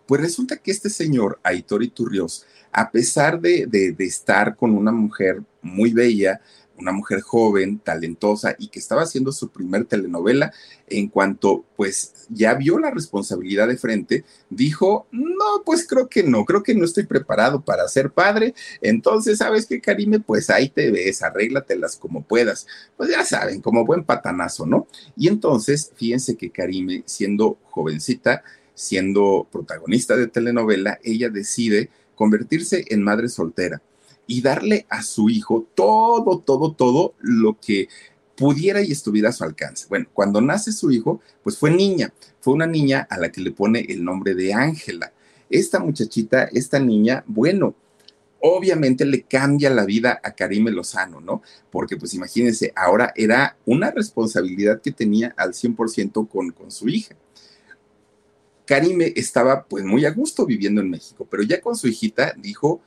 [0.07, 5.93] pues resulta que este señor, Aitor Iturrios, a pesar de, estar con una mujer muy
[5.93, 6.41] bella,
[6.79, 10.53] una mujer joven, talentosa y que estaba haciendo su primer telenovela,
[10.89, 16.45] en cuanto pues ya vio la responsabilidad de frente, dijo, no, pues creo que no,
[16.45, 20.21] creo que no estoy preparado para ser padre, entonces, ¿sabes qué, Karime?
[20.21, 22.67] Pues ahí te ves, arréglatelas como puedas,
[22.97, 24.87] pues ya saben, como buen patanazo, ¿no?
[25.17, 28.43] Y entonces, fíjense que Karime, siendo jovencita,
[28.77, 33.83] siendo protagonista de telenovela, ella decide convertirse en madre soltera
[34.27, 37.89] y darle a su hijo todo, todo, todo lo que
[38.37, 39.87] pudiera y estuviera a su alcance.
[39.89, 43.51] Bueno, cuando nace su hijo, pues fue niña, fue una niña a la que le
[43.51, 45.13] pone el nombre de Ángela.
[45.49, 47.75] Esta muchachita, esta niña, bueno,
[48.41, 51.43] obviamente le cambia la vida a Karime Lozano, ¿no?
[51.71, 57.17] Porque pues imagínense, ahora era una responsabilidad que tenía al 100% con, con su hija.
[58.67, 62.83] Karime estaba pues muy a gusto viviendo en México, pero ya con su hijita dijo,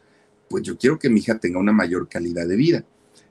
[0.50, 2.84] pues yo quiero que mi hija tenga una mayor calidad de vida.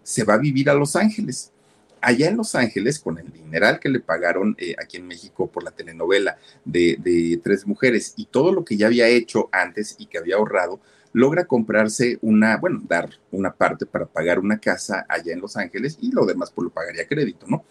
[0.02, 1.52] Se va a vivir a Los Ángeles.
[2.00, 5.62] Allá en Los Ángeles, con el dineral que le pagaron eh, aquí en México por
[5.62, 10.16] la telenovela de, Tres Mujeres y todo lo que ya había hecho antes y que
[10.16, 10.80] había ahorrado,
[11.12, 15.98] logra comprarse una, bueno, dar una parte para pagar una casa allá en Los Ángeles
[16.00, 17.64] y lo demás pues lo pagaría crédito, ¿no?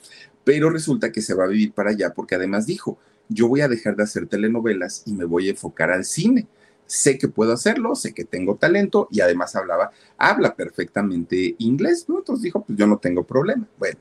[0.43, 3.67] Pero resulta que se va a vivir para allá porque además dijo, yo voy a
[3.67, 6.47] dejar de hacer telenovelas y me voy a enfocar al cine.
[6.85, 12.05] Sé que puedo hacerlo, sé que tengo talento y además hablaba, habla perfectamente inglés.
[12.07, 13.67] Entonces dijo, pues yo no tengo problema.
[13.77, 13.99] Bueno,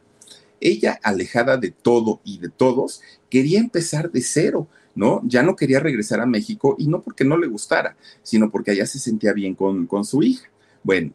[0.60, 5.20] ella alejada de todo y de todos, quería empezar de cero, ¿no?
[5.24, 8.86] Ya no quería regresar a México y no porque no le gustara, sino porque allá
[8.86, 10.48] se sentía bien con, con su hija.
[10.82, 11.12] Bueno,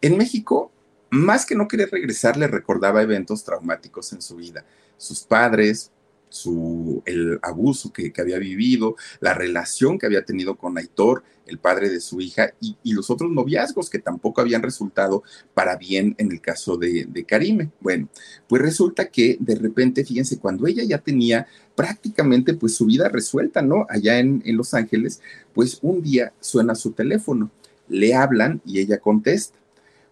[0.00, 0.70] en México,
[1.10, 4.64] más que no querer regresar, le recordaba eventos traumáticos en su vida.
[4.96, 5.90] Sus padres,
[6.34, 11.88] su, el abuso que, había vivido, la relación que había tenido con Aitor, el padre
[11.90, 15.22] de su hija, y, los otros noviazgos que tampoco habían resultado
[15.54, 17.70] para bien en el caso de, Karime.
[17.80, 18.08] Bueno,
[18.48, 23.62] pues resulta que de repente, fíjense, cuando ella ya tenía prácticamente pues su vida resuelta,
[23.62, 23.86] ¿no?
[23.88, 25.20] Allá en, en Los Ángeles,
[25.54, 27.50] pues un día suena su teléfono,
[27.88, 29.58] le hablan y ella contesta.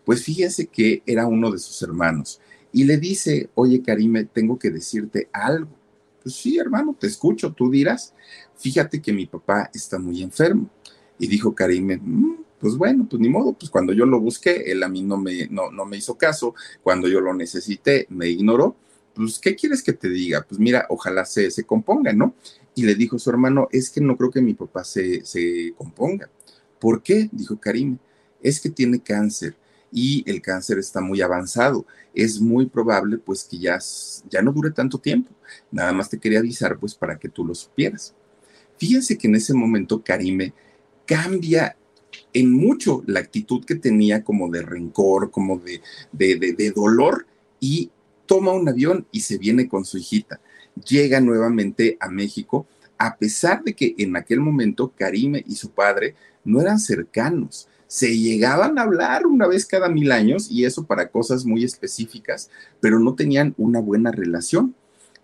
[0.05, 2.41] Pues fíjense que era uno de sus hermanos
[2.73, 5.82] y le dice, oye Karime, tengo que decirte algo.
[6.23, 8.15] Pues sí, hermano, te escucho, tú dirás,
[8.57, 10.71] fíjate que mi papá está muy enfermo.
[11.19, 14.83] Y dijo Karime, mm, pues bueno, pues ni modo, pues cuando yo lo busqué, él
[14.83, 18.77] a mí no me, no, no me hizo caso, cuando yo lo necesité, me ignoró,
[19.15, 20.47] pues ¿qué quieres que te diga?
[20.49, 22.35] Pues mira, ojalá se, se componga, ¿no?
[22.75, 26.31] Y le dijo su hermano, es que no creo que mi papá se, se componga.
[26.79, 27.29] ¿Por qué?
[27.33, 27.99] Dijo Karime,
[28.41, 29.57] es que tiene cáncer
[29.93, 31.87] y el cáncer está muy avanzado.
[32.15, 33.79] Es muy probable pues que ya,
[34.31, 35.31] ya no dure tanto tiempo.
[35.71, 38.15] Nada más te quería avisar pues para que tú lo supieras.
[38.79, 40.55] Fíjense que en ese momento Karime
[41.07, 41.77] cambia
[42.33, 47.27] en mucho la actitud que tenía como de rencor, como de, de, de dolor
[47.61, 47.91] y
[48.27, 50.41] toma un avión y se viene con su hijita.
[50.89, 52.67] Llega nuevamente a México
[52.99, 57.69] a pesar de que en aquel momento Karime y su padre no eran cercanos.
[57.93, 62.49] Se llegaban a hablar una vez cada mil años y eso para cosas muy específicas,
[62.81, 64.75] pero no tenían una buena relación.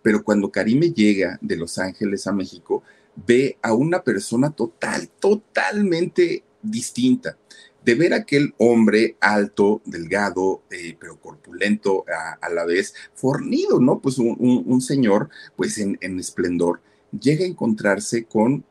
[0.02, 2.82] Pero cuando Karime llega de Los Ángeles a México,
[3.26, 7.38] ve a una persona total, totalmente distinta.
[7.82, 12.04] De ver aquel hombre alto, delgado, eh, pero corpulento
[12.38, 13.98] a, la vez, fornido, ¿no?
[14.00, 16.82] Pues un, señor, pues en, en esplendor,
[17.18, 18.62] llega a encontrarse con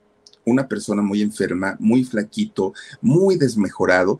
[0.48, 4.20] una persona muy enferma, muy flaquito, muy desmejorado.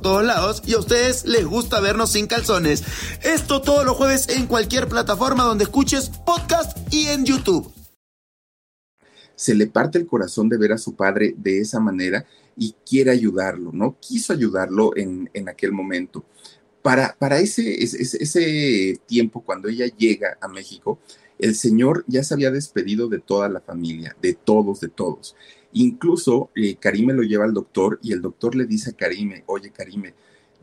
[0.00, 2.82] todos lados y a ustedes les gusta vernos sin calzones.
[3.22, 7.72] Esto todos los jueves en cualquier plataforma donde escuches podcast y en YouTube.
[9.34, 12.24] Se le parte el corazón de ver a su padre de esa manera
[12.56, 13.96] y quiere ayudarlo, ¿no?
[14.00, 16.24] Quiso ayudarlo en, aquel momento.
[16.82, 20.98] Para, para ese, ese, ese tiempo, cuando ella llega a México,
[21.38, 25.34] el señor ya se había despedido de toda la familia, de todos, de todos.
[25.74, 29.70] Incluso eh, Karime lo lleva al doctor y el doctor le dice a Karime, oye
[29.70, 30.14] Karime,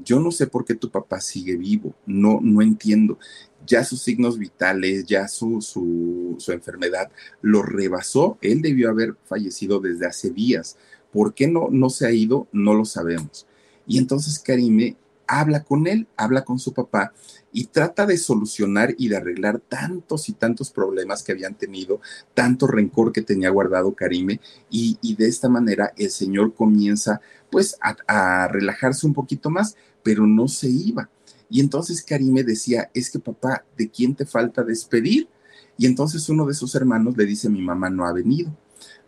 [0.04, 3.20] yo no sé por qué tu papá sigue vivo, no, no entiendo.
[3.66, 8.38] Ya sus signos vitales, ya su, su, su enfermedad lo rebasó.
[8.42, 10.78] Él debió haber fallecido desde hace días.
[11.12, 12.48] ¿Por qué no, no se ha ido?
[12.52, 13.46] No lo sabemos.
[13.86, 14.96] Y entonces Karime
[15.32, 17.14] habla con él, habla con su papá
[17.54, 22.02] y trata de solucionar y de arreglar tantos y tantos problemas que habían tenido,
[22.34, 27.96] tanto rencor que tenía guardado Karime y, de esta manera el Señor comienza pues a,
[28.08, 31.10] a relajarse un poquito más, pero no se iba.
[31.50, 35.30] Y entonces Karime decía, es que papá, ¿de quién te falta despedir?
[35.78, 38.52] Y entonces uno de sus hermanos le dice, mi mamá no ha venido.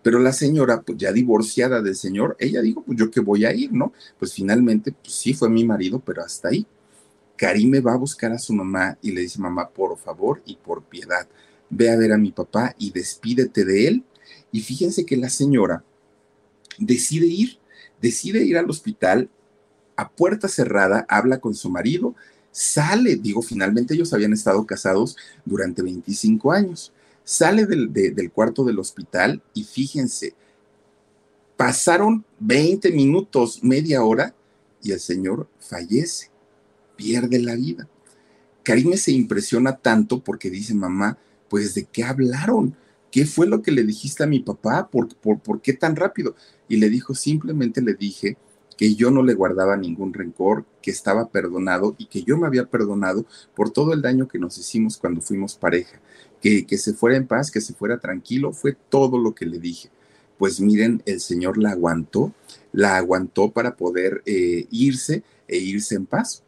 [0.03, 3.53] Pero la señora, pues ya divorciada del señor, ella dijo, pues yo que voy a
[3.53, 3.93] ir, ¿no?
[4.19, 6.67] Pues finalmente, pues sí fue mi marido, pero hasta ahí.
[7.37, 10.83] Karime va a buscar a su mamá y le dice, mamá, por favor y por
[10.83, 11.27] piedad,
[11.69, 14.03] ve a ver a mi papá y despídete de él.
[14.51, 15.83] Y fíjense que la señora
[16.77, 17.57] decide ir,
[18.01, 19.29] decide ir al hospital
[19.95, 22.15] a puerta cerrada, habla con su marido,
[22.51, 29.41] sale, digo, finalmente ellos habían estado casados durante 25 años, sale del, cuarto del hospital
[29.53, 30.35] y fíjense,
[31.57, 34.35] pasaron 20 minutos, media hora
[34.81, 36.33] y el señor fallece
[36.95, 37.87] pierde la vida.
[38.63, 41.17] Karime se impresiona tanto porque dice, mamá,
[41.49, 42.75] pues de qué hablaron,
[43.11, 44.89] ¿qué fue lo que le dijiste a mi papá?
[44.89, 46.35] ¿Por, por, por qué tan rápido?
[46.67, 48.37] Y le dijo, simplemente le dije
[48.77, 52.65] que yo no le guardaba ningún rencor, que estaba perdonado y que yo me había
[52.65, 55.99] perdonado por todo el daño que nos hicimos cuando fuimos pareja,
[56.67, 59.89] que, se fuera en paz, que se fuera tranquilo, fue todo lo que le dije.
[60.37, 62.33] Pues miren, el Señor la aguantó,
[62.73, 66.43] la aguantó para poder eh, irse e irse en paz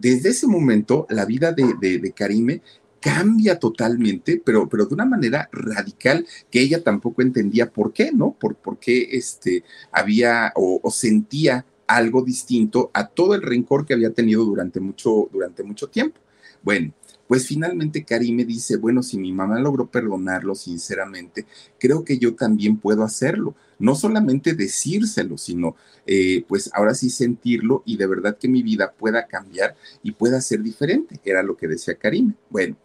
[0.00, 2.62] desde ese momento la vida de, Karime
[3.00, 8.32] cambia totalmente, pero, pero de una manera radical que ella tampoco entendía por qué, ¿no?
[8.38, 14.10] Por, por qué este, había o, sentía algo distinto a todo el rencor que había
[14.10, 16.20] tenido durante mucho, durante mucho tiempo.
[16.62, 16.92] Bueno,
[17.28, 21.44] pues finalmente Karime dice, bueno, si mi mamá logró perdonarlo sinceramente,
[21.78, 23.54] creo que yo también puedo hacerlo.
[23.78, 28.92] No solamente decírselo, sino eh, pues ahora sí sentirlo y de verdad que mi vida
[28.92, 31.20] pueda cambiar y pueda ser diferente.
[31.22, 32.32] Era lo que decía Karime.
[32.48, 32.76] Bueno,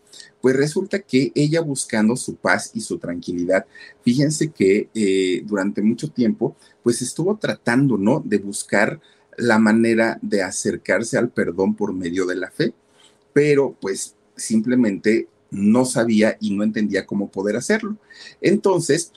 [0.41, 3.65] pues resulta que ella buscando su paz y su tranquilidad,
[4.03, 8.21] fíjense que eh, durante mucho tiempo, pues estuvo tratando, ¿no?
[8.23, 8.99] De buscar
[9.37, 12.73] la manera de acercarse al perdón por medio de la fe,
[13.33, 17.97] pero pues simplemente no sabía y no entendía cómo poder hacerlo.
[18.41, 19.13] Entonces,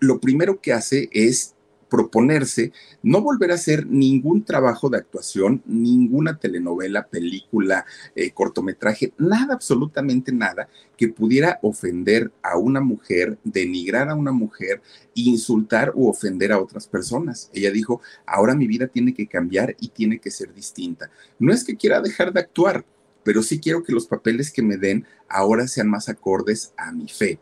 [0.00, 1.54] lo primero que hace es
[1.94, 2.72] proponerse
[3.04, 7.86] no volver a hacer ningún trabajo de actuación, ninguna telenovela, película,
[8.16, 14.82] eh, cortometraje, nada, absolutamente nada que pudiera ofender a una mujer, denigrar a una mujer,
[15.14, 17.48] insultar o ofender a otras personas.
[17.52, 21.10] Ella dijo, ahora mi vida tiene que cambiar y tiene que ser distinta.
[21.38, 22.84] No es que quiera dejar de actuar,
[23.24, 27.08] pero sí quiero que los papeles que me den ahora sean más acordes a mi
[27.08, 27.40] fe.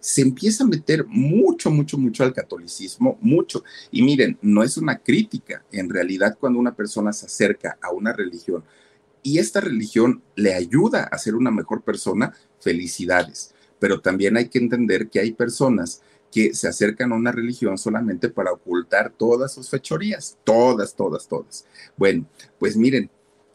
[0.00, 3.64] Se empieza a meter mucho, mucho, mucho al catolicismo, mucho.
[3.90, 5.64] Y miren, no es una crítica.
[5.72, 8.64] En realidad, cuando una persona se acerca a una religión
[9.26, 13.52] y esta religión le ayuda a ser una mejor persona, felicidades.
[13.80, 16.00] Pero también hay que entender que hay personas
[16.30, 21.66] que se acercan a una religión solamente para ocultar todas sus fechorías, todas, todas, todas.
[21.96, 22.24] Bueno,
[22.60, 23.10] pues miren,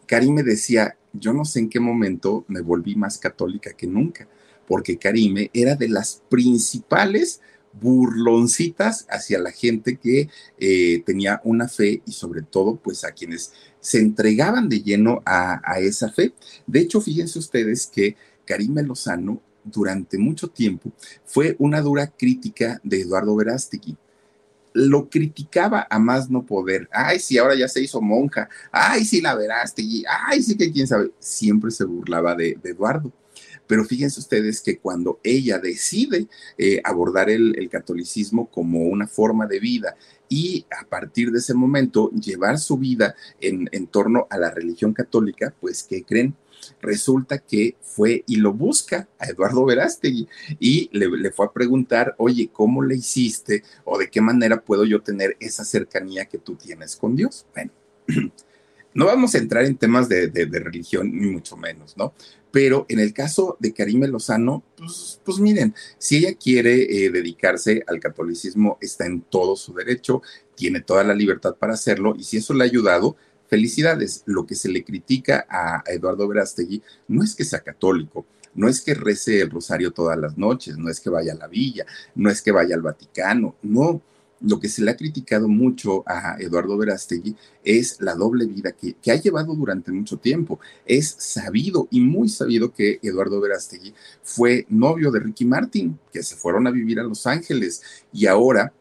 [0.06, 4.28] Karime decía, yo no sé en qué momento me volví más católica que nunca,
[4.68, 7.42] porque Karime era de las principales
[7.74, 10.30] burloncitas hacia la gente que
[10.60, 15.62] eh, tenía una fe y sobre todo pues a quienes se entregaban de lleno a,
[15.64, 16.34] a esa fe.
[16.68, 20.92] De hecho, fíjense ustedes que Karime Lozano durante mucho tiempo
[21.26, 23.98] fue una dura crítica de Eduardo Verástegui.
[24.74, 26.88] Lo criticaba a más no poder.
[26.92, 28.50] Ay, sí, ahora ya se hizo monja.
[28.72, 30.04] Ay, sí, la Verástegui.
[30.08, 31.12] Ay, sí, que quién sabe.
[31.20, 33.12] Siempre se burlaba de, Eduardo.
[33.68, 39.48] Pero fíjense ustedes que cuando ella decide eh, abordar el, el, catolicismo como una forma
[39.48, 39.96] de vida
[40.28, 44.94] y a partir de ese momento llevar su vida en, en torno a la religión
[44.94, 46.36] católica, pues, ¿qué creen?
[46.82, 50.28] Resulta que fue y lo busca a Eduardo Verástegui
[50.60, 55.02] y le, fue a preguntar, oye, ¿cómo le hiciste o de qué manera puedo yo
[55.02, 57.46] tener esa cercanía que tú tienes con Dios?
[57.54, 57.72] Bueno.
[58.94, 62.14] No vamos a entrar en temas de, religión, ni mucho menos, ¿no?
[62.52, 67.84] Pero en el caso de Karime Lozano, pues, pues miren, si ella quiere eh, dedicarse
[67.88, 70.22] al catolicismo, está en todo su derecho,
[70.56, 73.16] tiene toda la libertad para hacerlo, y si eso le ha ayudado,
[73.52, 74.24] felicidades.
[74.26, 78.26] Lo que se le critica a Eduardo Verástegui no es que sea católico,
[78.56, 81.48] no es que rece el rosario todas las noches, no es que vaya a la
[81.48, 81.86] villa,
[82.16, 84.02] no es que vaya al Vaticano, no.
[84.44, 88.94] Lo que se le ha criticado mucho a Eduardo Verástegui es la doble vida que,
[88.94, 90.60] que, ha llevado durante mucho tiempo.
[90.84, 93.94] Es sabido y muy sabido que Eduardo Verástegui
[94.24, 98.74] fue novio de Ricky Martin, que se fueron a vivir a Los Ángeles y ahora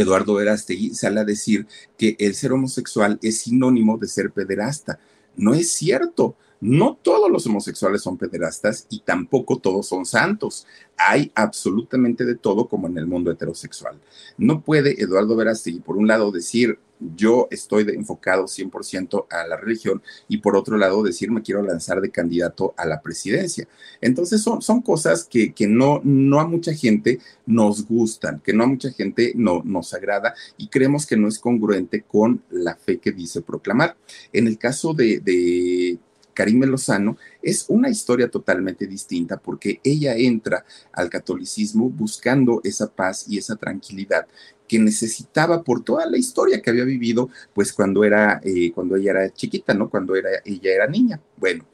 [0.00, 4.98] Eduardo Verástegui sale a decir que el ser homosexual es sinónimo de ser pederasta.
[5.36, 6.36] No es cierto.
[6.60, 10.66] No todos los homosexuales son pederastas y tampoco todos son santos.
[10.96, 14.00] Hay absolutamente de todo como en el mundo heterosexual.
[14.36, 16.78] No puede Eduardo Verástegui, por un lado, decir
[17.14, 22.00] yo estoy enfocado 100% a la religión y por otro lado decir me quiero lanzar
[22.00, 23.68] de candidato a la presidencia.
[24.00, 28.66] Entonces son, cosas que, que no, no a mucha gente nos gustan, que no a
[28.66, 33.12] mucha gente no, nos agrada y creemos que no es congruente con la fe que
[33.12, 33.96] dice proclamar.
[34.32, 35.98] En el caso de
[36.38, 43.24] Karime Lozano, es una historia totalmente distinta porque ella entra al catolicismo buscando esa paz
[43.26, 44.28] y esa tranquilidad
[44.68, 49.10] que necesitaba por toda la historia que había vivido, pues cuando era, eh, cuando ella
[49.10, 49.90] era chiquita, ¿no?
[49.90, 51.20] Cuando era, ella era niña.
[51.36, 51.64] Bueno,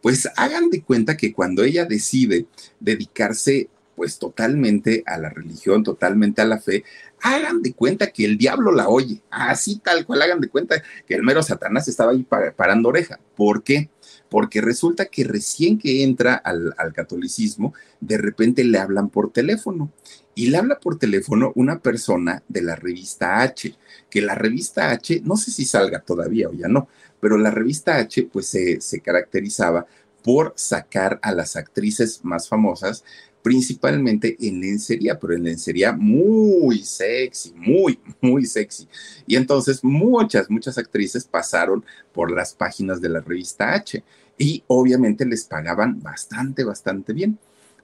[0.00, 2.46] pues hagan de cuenta que cuando ella decide
[2.78, 6.84] dedicarse pues totalmente a la religión, totalmente a la fe,
[7.20, 11.14] hagan de cuenta que el diablo la oye, así tal cual, hagan de cuenta que
[11.14, 12.24] el mero Satanás estaba ahí
[12.56, 13.18] parando oreja.
[13.36, 13.90] ¿Por qué?
[14.32, 19.92] Porque resulta que recién que entra al, al catolicismo, de repente le hablan por teléfono
[20.34, 23.76] y le habla por teléfono una persona de la revista H,
[24.08, 26.88] que la revista H, no sé si salga todavía o ya no,
[27.20, 29.86] pero la revista H pues se, se caracterizaba
[30.24, 33.04] por sacar a las actrices más famosas
[33.42, 38.88] principalmente en lencería, pero en lencería muy sexy, muy, muy sexy.
[39.26, 44.02] Y entonces muchas, muchas actrices pasaron por las páginas de la revista H
[44.38, 47.38] y obviamente les pagaban bastante, bastante bien.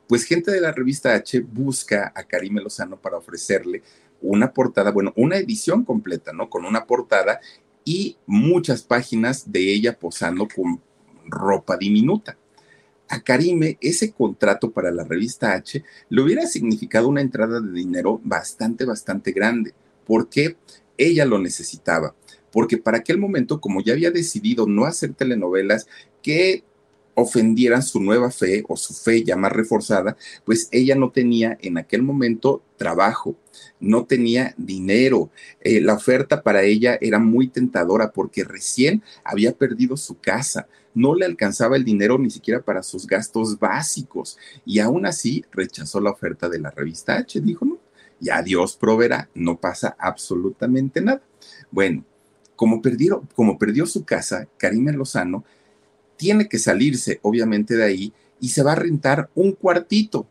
[0.08, 3.82] Pues gente de la revista H busca a Karime Lozano para ofrecerle
[4.20, 6.48] una portada, bueno, una edición completa, ¿no?
[6.48, 7.40] Con una portada
[7.84, 10.80] y muchas páginas de ella posando con
[11.26, 12.36] ropa diminuta.
[13.08, 18.20] A Karime ese contrato para la revista H le hubiera significado una entrada de dinero
[18.22, 19.72] bastante, bastante grande,
[20.06, 20.56] porque
[20.98, 22.14] ella lo necesitaba,
[22.52, 25.86] porque para aquel momento, como ya había decidido no hacer telenovelas,
[26.22, 26.64] que
[27.20, 31.76] ofendieran su nueva fe o su fe ya más reforzada, pues ella no tenía en
[31.76, 33.34] aquel momento trabajo,
[33.80, 35.30] no tenía dinero.
[35.60, 41.16] Eh, la oferta para ella era muy tentadora porque recién había perdido su casa, no
[41.16, 46.10] le alcanzaba el dinero ni siquiera para sus gastos básicos y aún así rechazó la
[46.10, 47.40] oferta de la revista H.
[47.40, 47.78] Dijo, no,
[48.20, 51.22] ya Dios proveerá, no pasa absolutamente nada.
[51.70, 52.04] Bueno,
[52.58, 52.82] como,
[53.36, 55.44] como perdió su casa, Karime Lozano
[56.16, 60.26] tiene que salirse, obviamente, de ahí y se va a rentar un cuartito.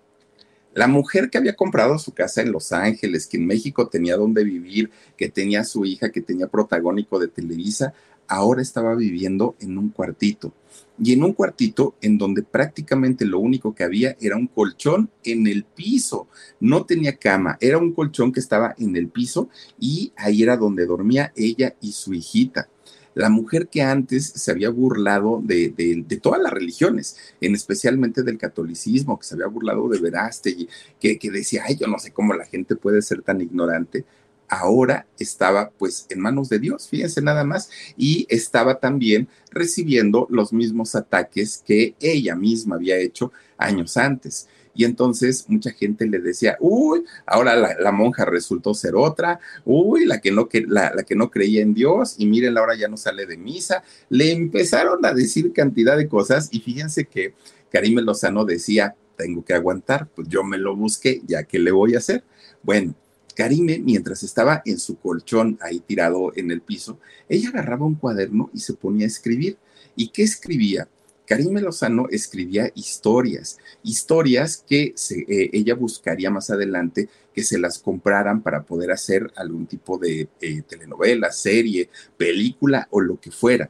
[0.73, 4.43] La mujer que había comprado su casa en Los Ángeles, que en México tenía donde
[4.43, 7.93] vivir, que tenía su hija, que tenía protagónico de Televisa,
[8.27, 10.53] ahora estaba viviendo en un cuartito.
[11.01, 15.45] Y en un cuartito en donde prácticamente lo único que había era un colchón en
[15.47, 16.27] el piso.
[16.59, 19.49] No tenía cama, era un colchón que estaba en el piso
[19.79, 22.69] y ahí era donde dormía ella y su hijita.
[23.13, 29.17] la mujer que antes se había burlado de, todas las religiones, en especialmente del catolicismo,
[29.17, 30.69] que se había burlado de Verástegui,
[30.99, 34.05] que, que decía, ay, yo no sé cómo la gente puede ser tan ignorante,
[34.47, 40.53] ahora estaba pues en manos de Dios, fíjense nada más, y estaba también recibiendo los
[40.53, 44.47] mismos ataques que ella misma había hecho años antes.
[44.73, 50.21] Y entonces mucha gente le decía, uy, ahora la, monja resultó ser otra, uy, la
[50.21, 53.25] que, no, la, la que no creía en Dios, y miren, ahora ya no sale
[53.25, 53.83] de misa.
[54.09, 57.33] Le empezaron a decir cantidad de cosas y fíjense que
[57.71, 61.95] Karim Lozano decía, tengo que aguantar, pues yo me lo busqué, ya que le voy
[61.95, 62.23] a hacer.
[62.61, 62.93] Bueno,
[63.37, 66.97] Karime, mientras estaba en su colchón ahí tirado en el piso,
[67.29, 69.59] ella agarraba un cuaderno y se ponía a escribir.
[69.95, 70.89] ¿Y qué escribía?
[71.27, 78.41] Karime Lozano escribía historias, historias que eh, ella buscaría más adelante que se las compraran
[78.41, 83.69] para poder hacer algún tipo de eh, telenovela, serie, película o lo que fuera.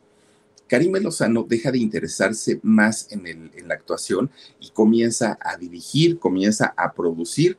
[0.67, 4.29] Karime Lozano deja de interesarse más en, la actuación
[4.61, 7.57] y comienza a dirigir, comienza a producir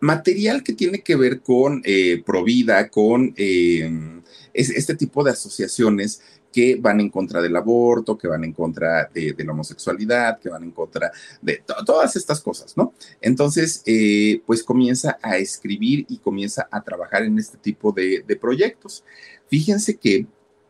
[0.00, 6.22] material que tiene que ver con eh, Provida, con este tipo de asociaciones
[6.52, 10.64] que van en contra del aborto, que van en contra de, la homosexualidad, que van
[10.64, 12.94] en contra de todas estas cosas, ¿no?
[13.20, 19.04] Entonces, eh, pues comienza a escribir y comienza a trabajar en este tipo de proyectos.
[19.48, 20.26] Fíjense que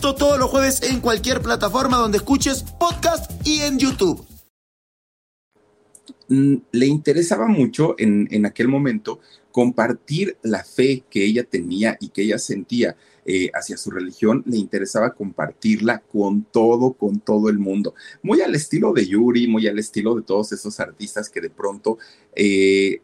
[0.00, 4.24] Esto todos los jueves en cualquier plataforma donde escuches podcast y en YouTube.
[6.28, 9.20] Mm, le interesaba mucho en, en aquel momento
[9.52, 12.96] compartir la fe que ella tenía y que ella sentía
[13.26, 17.94] eh, hacia su religión, le interesaba compartirla con todo, con todo el mundo.
[18.22, 21.98] Muy al estilo de Yuri, muy al estilo de todos esos artistas que de pronto
[22.34, 23.02] eh,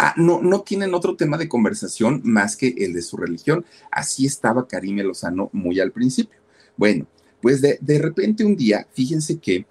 [0.00, 3.64] Ah, no, no tienen otro tema de conversación más que el de su religión.
[3.90, 6.38] Así estaba Karime Lozano muy al principio.
[6.76, 7.06] Bueno,
[7.42, 9.66] pues de, repente un día, fíjense que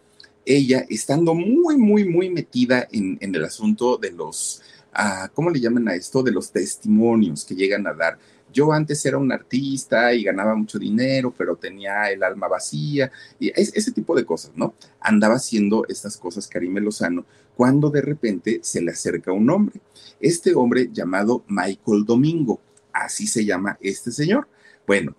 [0.46, 4.62] ella, estando muy, muy, muy metida en, el asunto de los,
[4.94, 6.22] ah, ¿cómo le llaman a esto?
[6.24, 8.18] De los testimonios que llegan a dar.
[8.52, 13.52] Yo antes era un artista y ganaba mucho dinero, pero tenía el alma vacía y
[13.56, 14.74] ese tipo de cosas, ¿no?
[15.00, 17.26] Andaba haciendo estas cosas Karime Lozano
[17.58, 19.82] cuando de repente se le acerca un hombre.
[20.20, 22.62] Este hombre llamado Michael Domingo,
[22.93, 24.47] así se llama este señor.
[24.86, 25.16] Bueno,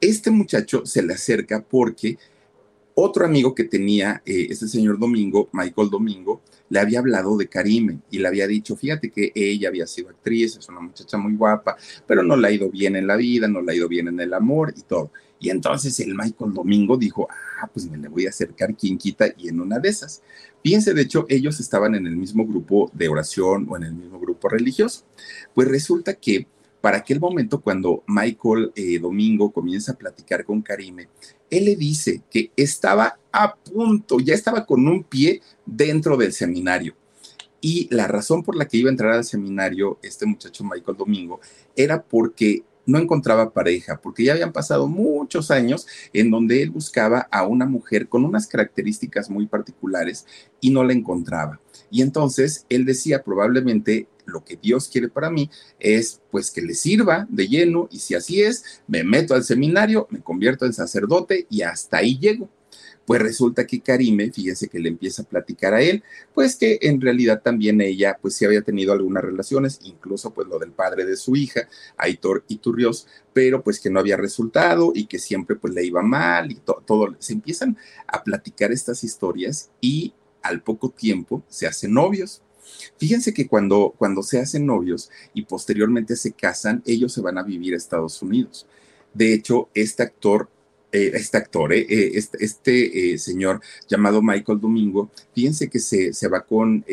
[0.00, 2.16] este muchacho se le acerca porque
[2.94, 6.40] otro amigo que tenía eh, este señor Domingo, Michael Domingo,
[6.70, 10.56] le había hablado de Karime y le había dicho, fíjate que ella había sido actriz,
[10.56, 13.60] es una muchacha muy guapa, pero no le ha ido bien en la vida, no
[13.60, 15.12] le ha ido bien en el amor y todo.
[15.38, 19.26] Y entonces el Michael Domingo dijo, ah, pues me le voy a acercar quien quita
[19.36, 20.22] y en una de esas.
[20.62, 24.18] Fíjense, de hecho, ellos estaban en el mismo grupo de oración o en el mismo
[24.18, 25.04] grupo religioso.
[25.54, 26.46] Pues resulta que
[26.80, 31.08] para aquel momento, cuando Michael eh, Domingo comienza a platicar con Karime,
[31.50, 36.94] él le dice que estaba a punto, ya estaba con un pie dentro del seminario.
[37.60, 41.40] Y la razón por la que iba a entrar al seminario este muchacho Michael Domingo
[41.74, 47.28] era porque no encontraba pareja, porque ya habían pasado muchos años en donde él buscaba
[47.30, 50.26] a una mujer con unas características muy particulares
[50.60, 51.60] y no la encontraba.
[51.90, 56.74] Y entonces él decía, probablemente lo que Dios quiere para mí es pues que le
[56.74, 61.46] sirva de lleno y si así es, me meto al seminario, me convierto en sacerdote
[61.50, 62.48] y hasta ahí llego.
[63.08, 66.04] Pues resulta que Karime, fíjense que le empieza a platicar a él,
[66.34, 70.58] pues que en realidad también ella, pues sí había tenido algunas relaciones, incluso pues lo
[70.58, 75.18] del padre de su hija, Aitor Iturrios, pero pues que no había resultado y que
[75.18, 77.16] siempre pues le iba mal y todo.
[77.18, 82.42] Se empiezan a platicar estas historias y al poco tiempo se hacen novios.
[82.98, 87.42] Fíjense que cuando, cuando se hacen novios y posteriormente se casan, ellos se van a
[87.42, 88.66] vivir a Estados Unidos.
[89.14, 90.50] De hecho, este actor
[90.90, 96.28] eh, este actor, eh, eh, este, este señor llamado Michael Domingo, fíjense que se, se
[96.28, 96.84] va con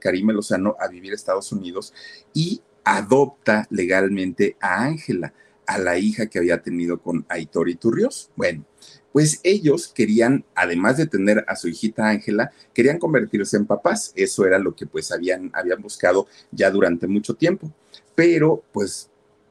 [0.00, 1.92] Karime Lozano a vivir a Estados Unidos
[2.32, 5.34] y adopta legalmente a Ángela,
[5.66, 8.30] a la hija que había tenido con Aitor Iturrios.
[8.36, 8.64] Bueno,
[9.12, 14.12] pues ellos querían, además de tener a su hijita Ángela, querían convertirse en papás.
[14.14, 17.72] Eso era lo que pues habían, habían buscado ya durante mucho tiempo.
[18.14, 19.10] Pero pues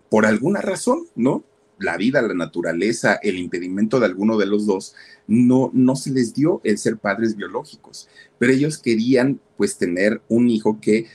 [0.09, 1.43] por alguna razón, ¿no?
[1.79, 4.95] La vida, la naturaleza, el impedimento de alguno de los dos,
[5.27, 8.07] no, no se les dio el ser padres biológicos,
[8.37, 11.07] pero ellos querían pues tener un hijo que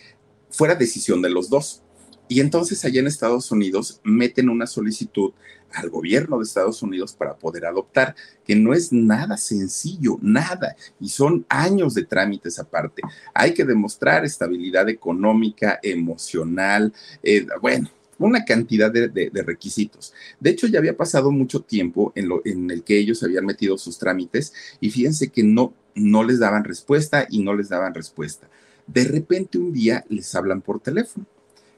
[0.50, 1.82] fuera decisión de los dos.
[2.28, 5.32] Y entonces allá en Estados Unidos meten una solicitud
[5.72, 11.08] al gobierno de Estados Unidos para poder adoptar, que no es nada sencillo, nada, y
[11.08, 13.02] son años de trámites aparte.
[13.34, 16.92] Hay que demostrar estabilidad económica, emocional,
[17.22, 17.88] eh, bueno,
[18.26, 20.12] una cantidad de, requisitos.
[20.38, 23.98] De hecho, ya había pasado mucho tiempo en, lo, el que ellos habían metido sus
[23.98, 28.48] trámites y fíjense que no, no les daban respuesta y no les daban respuesta.
[28.86, 31.26] De repente un día les hablan por teléfono.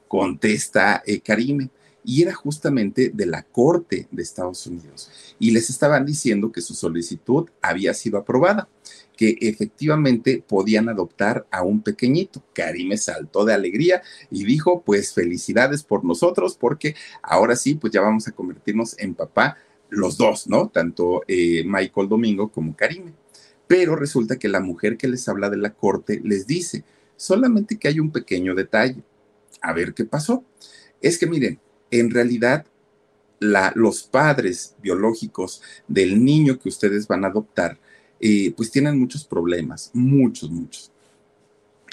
[0.07, 1.69] Contesta eh, Karime
[2.03, 5.09] y era justamente de la Corte de Estados Unidos.
[5.39, 8.67] Y les estaban diciendo que su solicitud había sido aprobada,
[9.15, 12.43] que efectivamente podían adoptar a un pequeñito.
[12.53, 14.01] Karime saltó de alegría
[14.31, 19.13] y dijo, pues felicidades por nosotros, porque ahora sí, pues ya vamos a convertirnos en
[19.15, 19.57] papá
[19.89, 20.69] los dos, ¿no?
[20.69, 23.13] Tanto eh, Michael Domingo como Karime.
[23.67, 26.83] Pero resulta que la mujer que les habla de la corte les dice,
[27.15, 29.03] solamente que hay un pequeño detalle.
[29.61, 30.43] A ver qué pasó.
[31.01, 31.59] Es que miren,
[31.91, 32.65] en realidad
[33.75, 37.77] los padres biológicos del niño que ustedes van a adoptar,
[38.25, 40.89] eh, pues tienen muchos problemas, muchos, muchos.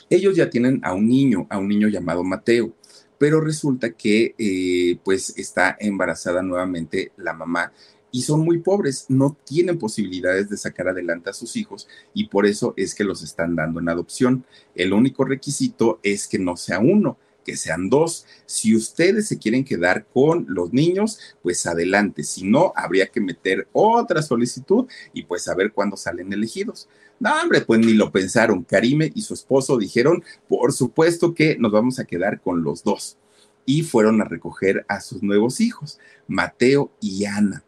[0.09, 2.73] Ellos ya tienen a un niño, a un niño llamado Mateo,
[3.19, 7.73] pero resulta que eh, pues está embarazada nuevamente la mamá
[8.13, 12.47] y son muy pobres, no tienen posibilidades de sacar adelante a sus hijos y por
[12.47, 14.45] eso es que los están dando en adopción.
[14.77, 18.27] El único requisito es que no sea uno que sean dos.
[18.47, 22.25] Si ustedes se quieren quedar con los niños, pues adelante.
[22.25, 26.89] Si no, habría que meter otra solicitud y pues a ver cuándo salen elegidos.
[27.19, 28.65] No, hombre, pues ni lo pensaron.
[28.65, 33.19] Karime y su esposo dijeron, por supuesto que nos vamos a quedar con los dos.
[33.67, 37.63] Y fueron a recoger a sus nuevos hijos, Mateo y Ana.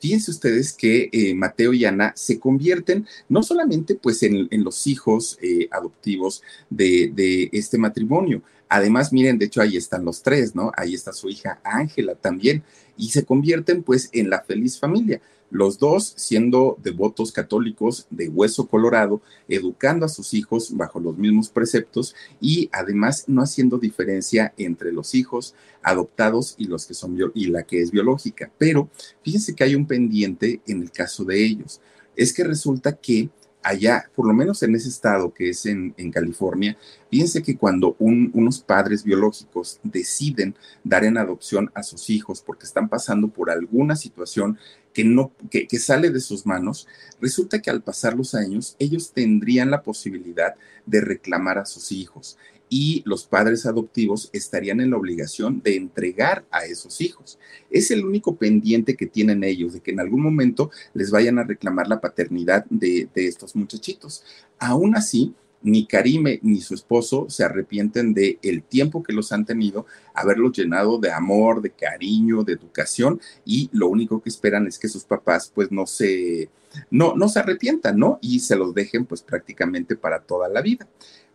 [0.00, 5.38] Fíjense ustedes que eh, Mateo y Ana se convierten no solamente pues en, los hijos
[5.40, 10.72] eh, adoptivos de, de este matrimonio, Además, miren, de hecho ahí están los tres, ¿no?
[10.76, 12.64] Ahí está su hija Ángela también,
[12.96, 15.20] y se convierten pues en la feliz familia.
[15.50, 21.48] Los dos siendo devotos católicos de hueso colorado, educando a sus hijos bajo los mismos
[21.48, 27.46] preceptos y además no haciendo diferencia entre los hijos adoptados y los que son y
[27.46, 28.50] la que es biológica.
[28.58, 28.90] Pero
[29.22, 31.80] fíjense que hay un pendiente en el caso de ellos.
[32.16, 33.28] Es que resulta que
[33.66, 36.76] allá, por lo menos en ese estado que es en, California,
[37.10, 40.54] piense que cuando unos padres biológicos deciden
[40.84, 44.56] dar en adopción a sus hijos porque están pasando por alguna situación
[44.94, 46.86] que, no, que, que sale de sus manos,
[47.20, 50.54] resulta que al pasar los años ellos tendrían la posibilidad
[50.86, 52.38] de reclamar a sus hijos
[52.68, 57.38] y los padres adoptivos estarían en la obligación de entregar a esos hijos.
[57.70, 61.44] Es el único pendiente que tienen ellos, de que en algún momento les vayan a
[61.44, 64.24] reclamar la paternidad de, estos muchachitos.
[64.58, 69.44] Aún así, ni Karime ni su esposo se arrepienten de el tiempo que los han
[69.44, 74.78] tenido, haberlos llenado de amor, de cariño, de educación y lo único que esperan es
[74.78, 76.50] que sus papás pues no se
[76.90, 78.18] no no se arrepientan, ¿no?
[78.20, 80.86] Y se los dejen pues prácticamente para toda la vida.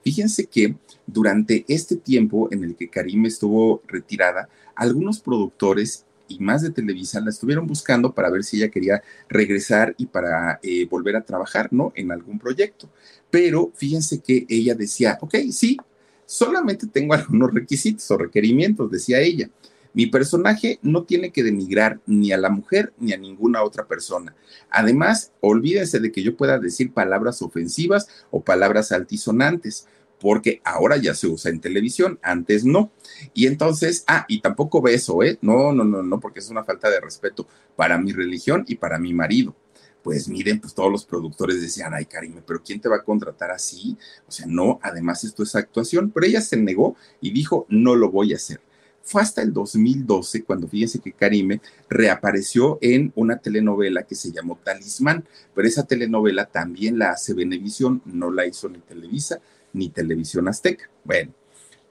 [0.03, 0.75] Fíjense que
[1.05, 7.19] durante este tiempo en el que Karim estuvo retirada, algunos productores y más de Televisa
[7.19, 11.71] la estuvieron buscando para ver si ella quería regresar y para eh, volver a trabajar,
[11.71, 11.91] ¿no?
[11.95, 12.89] En algún proyecto.
[13.29, 15.77] Pero fíjense que ella decía, ok, sí,
[16.25, 19.49] solamente tengo algunos requisitos o requerimientos, decía ella.
[19.93, 24.35] Mi personaje no tiene que denigrar ni a la mujer ni a ninguna otra persona.
[24.69, 29.87] Además, olvídense de que yo pueda decir palabras ofensivas o palabras altisonantes
[30.21, 32.91] porque ahora ya se usa en televisión, antes no.
[33.33, 35.39] Y entonces, ah, y tampoco beso, ¿eh?
[35.41, 38.99] No, no, no, no, porque es una falta de respeto para mi religión y para
[38.99, 39.55] mi marido.
[40.03, 43.51] Pues miren, pues todos los productores decían, ay, Karime, pero ¿quién te va a contratar
[43.51, 43.97] así?
[44.27, 48.11] O sea, no, además esto es actuación, pero ella se negó y dijo, no lo
[48.11, 48.61] voy a hacer.
[49.03, 54.59] Fue hasta el 2012 cuando fíjense que Karime reapareció en una telenovela que se llamó
[54.63, 59.39] Talismán, pero esa telenovela también la hace Venevisión, no la hizo ni Televisa
[59.73, 60.89] ni Televisión Azteca.
[61.03, 61.33] Bueno,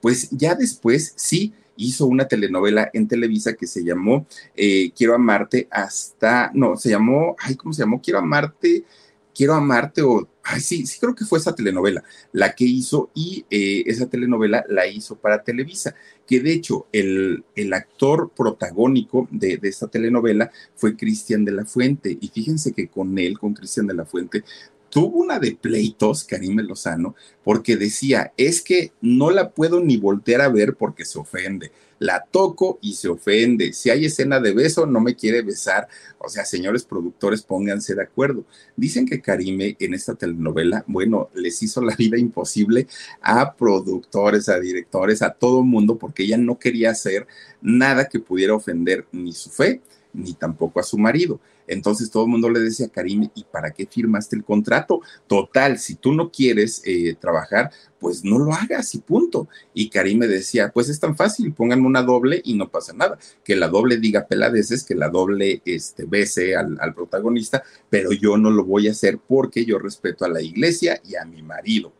[0.01, 5.67] pues ya después sí hizo una telenovela en Televisa que se llamó eh, Quiero amarte
[5.71, 8.01] hasta, no, se llamó, ay, ¿cómo se llamó?
[8.01, 8.85] Quiero amarte
[9.33, 13.45] Quiero amarte o, ay, sí, sí creo que fue esa telenovela la que hizo y
[13.49, 19.59] eh, esa telenovela la hizo para Televisa, que de hecho el, el actor protagónico de,
[19.63, 23.93] esta telenovela fue Cristian de la Fuente y fíjense que con él, con Cristian de
[23.93, 24.43] la Fuente,
[24.91, 30.41] tuvo una de pleitos, Karime Lozano, porque decía, es que no la puedo ni voltear
[30.41, 31.71] a ver porque se ofende.
[31.97, 33.73] La toco y se ofende.
[33.73, 35.87] Si hay escena de beso, no me quiere besar.
[36.17, 38.43] O sea, señores productores, pónganse de acuerdo.
[38.75, 42.87] Dicen que Karime en esta telenovela, bueno, les hizo la vida imposible
[43.21, 47.27] a productores, a directores, a todo mundo, porque ella no quería hacer
[47.61, 49.81] nada que pudiera ofender ni su fe,
[50.13, 51.39] ni tampoco a su marido.
[51.67, 55.01] Entonces todo el mundo le decía Karim, ¿y para qué firmaste el contrato?
[55.27, 59.47] Total, si tú no quieres eh, trabajar, pues no lo hagas y punto.
[59.73, 63.17] Y Karim me decía, pues es tan fácil, pónganme una doble y no pasa nada.
[63.43, 68.49] Que la doble diga peladeces, que la doble este, bese al protagonista, pero yo no
[68.49, 71.93] lo voy a hacer porque yo respeto a la iglesia y a mi marido.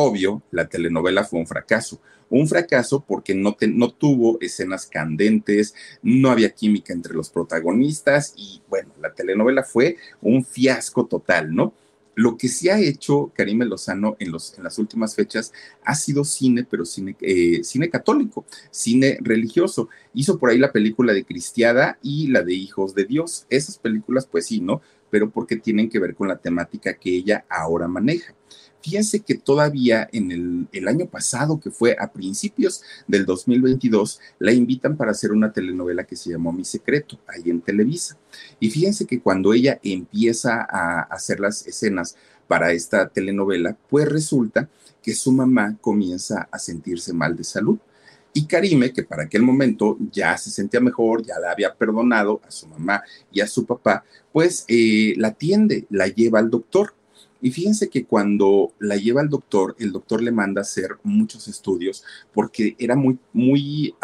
[0.00, 2.00] Obvio, la telenovela fue un fracaso.
[2.30, 3.56] Un fracaso porque no,
[3.90, 10.44] tuvo escenas candentes, no había química entre los protagonistas y bueno, la telenovela fue un
[10.44, 11.74] fiasco total, ¿no?
[12.14, 16.22] Lo que sí ha hecho Karime Lozano en, los, en las últimas fechas ha sido
[16.22, 19.88] cine, pero cine, eh, cine católico, cine religioso.
[20.14, 23.46] Hizo por ahí la película de Cristiada y la de Hijos de Dios.
[23.50, 24.80] Esas películas, pues sí, ¿no?
[25.10, 28.34] Pero porque tienen que ver con la temática que ella ahora maneja.
[28.80, 34.96] Fíjense que todavía en el, año pasado, que fue a principios del 2022, la invitan
[34.96, 38.16] para hacer una telenovela que se llamó Mi Secreto, ahí en Televisa.
[38.60, 42.16] Y fíjense que cuando ella empieza a hacer las escenas
[42.46, 44.68] para esta telenovela, pues resulta
[45.02, 47.78] que su mamá comienza a sentirse mal de salud.
[48.32, 52.50] Y Karime, que para aquel momento ya se sentía mejor, ya la había perdonado a
[52.50, 53.02] su mamá
[53.32, 56.94] y a su papá, pues eh, la atiende, la lleva al doctor.
[57.40, 61.46] Y fíjense que cuando la lleva al doctor, el doctor le manda a hacer muchos
[61.46, 63.94] estudios porque era muy, muy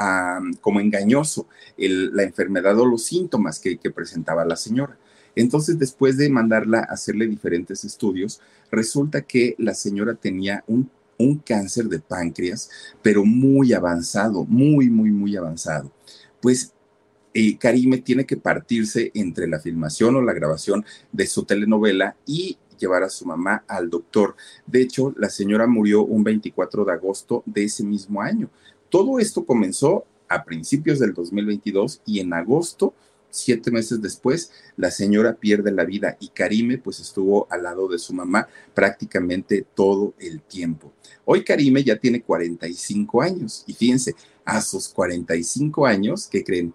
[0.60, 4.98] como engañoso la enfermedad o los síntomas que, presentaba la señora.
[5.36, 11.38] Entonces, después de mandarla a hacerle diferentes estudios, resulta que la señora tenía un, un
[11.38, 12.70] cáncer de páncreas,
[13.02, 15.90] pero muy avanzado, muy, muy, muy avanzado.
[16.40, 16.72] Pues
[17.36, 22.58] eh, Karime tiene que partirse entre la filmación o la grabación de su telenovela y
[22.78, 24.36] llevar a su mamá al doctor.
[24.66, 28.50] De hecho, la señora murió un 24 de agosto de ese mismo año.
[28.88, 32.94] Todo esto comenzó a principios del 2022 y en agosto,
[33.30, 37.98] siete meses después, la señora pierde la vida y Karime pues estuvo al lado de
[37.98, 40.92] su mamá prácticamente todo el tiempo.
[41.24, 44.14] Hoy Karime ya tiene 45 años y fíjense,
[44.44, 46.74] a sus 45 años, ¿qué creen?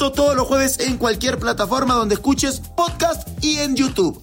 [0.09, 4.19] Todos los jueves en cualquier plataforma donde escuches podcast y en YouTube.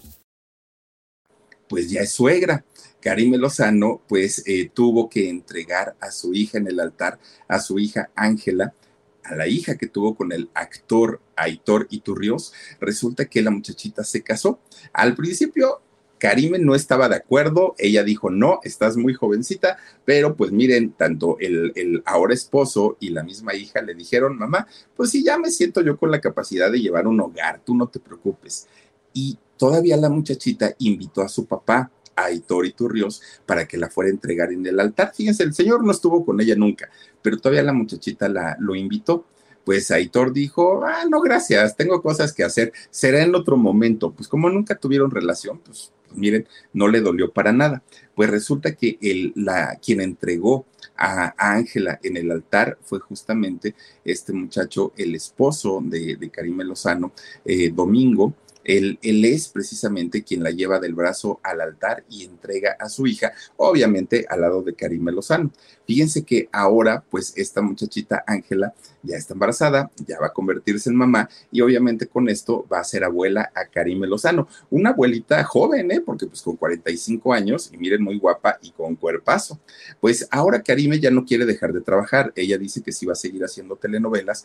[1.68, 2.64] Pues ya es suegra.
[3.00, 7.78] Karime Lozano, pues eh, tuvo que entregar a su hija en el altar, a su
[7.78, 8.74] hija Ángela,
[9.22, 12.52] a la hija que tuvo con el actor Aitor Iturrios.
[12.80, 14.58] Resulta que la muchachita se casó.
[14.92, 15.80] Al principio
[16.18, 21.36] Karime no estaba de acuerdo, ella dijo, no, estás muy jovencita, pero pues miren, tanto
[21.40, 24.66] el, el, ahora esposo y la misma hija le dijeron, mamá,
[24.96, 27.88] pues sí, ya me siento yo con la capacidad de llevar un hogar, tú no
[27.88, 28.66] te preocupes.
[29.12, 34.08] Y todavía la muchachita invitó a su papá, a Aitor Iturrios, para que la fuera
[34.08, 35.12] a entregar en el altar.
[35.14, 36.90] Fíjense, el señor no estuvo con ella nunca,
[37.22, 39.24] pero todavía la muchachita la, lo invitó
[39.68, 44.12] pues Aitor dijo, ah, no, gracias, tengo cosas que hacer, será en otro momento.
[44.12, 47.82] Pues como nunca tuvieron relación, pues miren, no le dolió para nada.
[48.14, 50.64] Pues resulta que el, la, quien entregó
[50.96, 53.74] a Ángela en el altar fue justamente
[54.06, 57.12] este muchacho, el esposo de, de Karime Lozano,
[57.44, 58.32] eh, Domingo,
[58.68, 63.32] él, es precisamente quien la lleva del brazo al altar y entrega a su hija,
[63.56, 65.50] obviamente al lado de Karime Lozano.
[65.86, 70.96] Fíjense que ahora, pues esta muchachita Ángela ya está embarazada, ya va a convertirse en
[70.96, 74.48] mamá y obviamente con esto va a ser abuela a Karime Lozano.
[74.68, 76.02] Una abuelita joven, ¿eh?
[76.02, 79.58] Porque pues con 45 años y miren muy guapa y con cuerpazo.
[79.98, 82.34] Pues ahora Karime ya no quiere dejar de trabajar.
[82.36, 84.44] Ella dice que sí va a seguir haciendo telenovelas,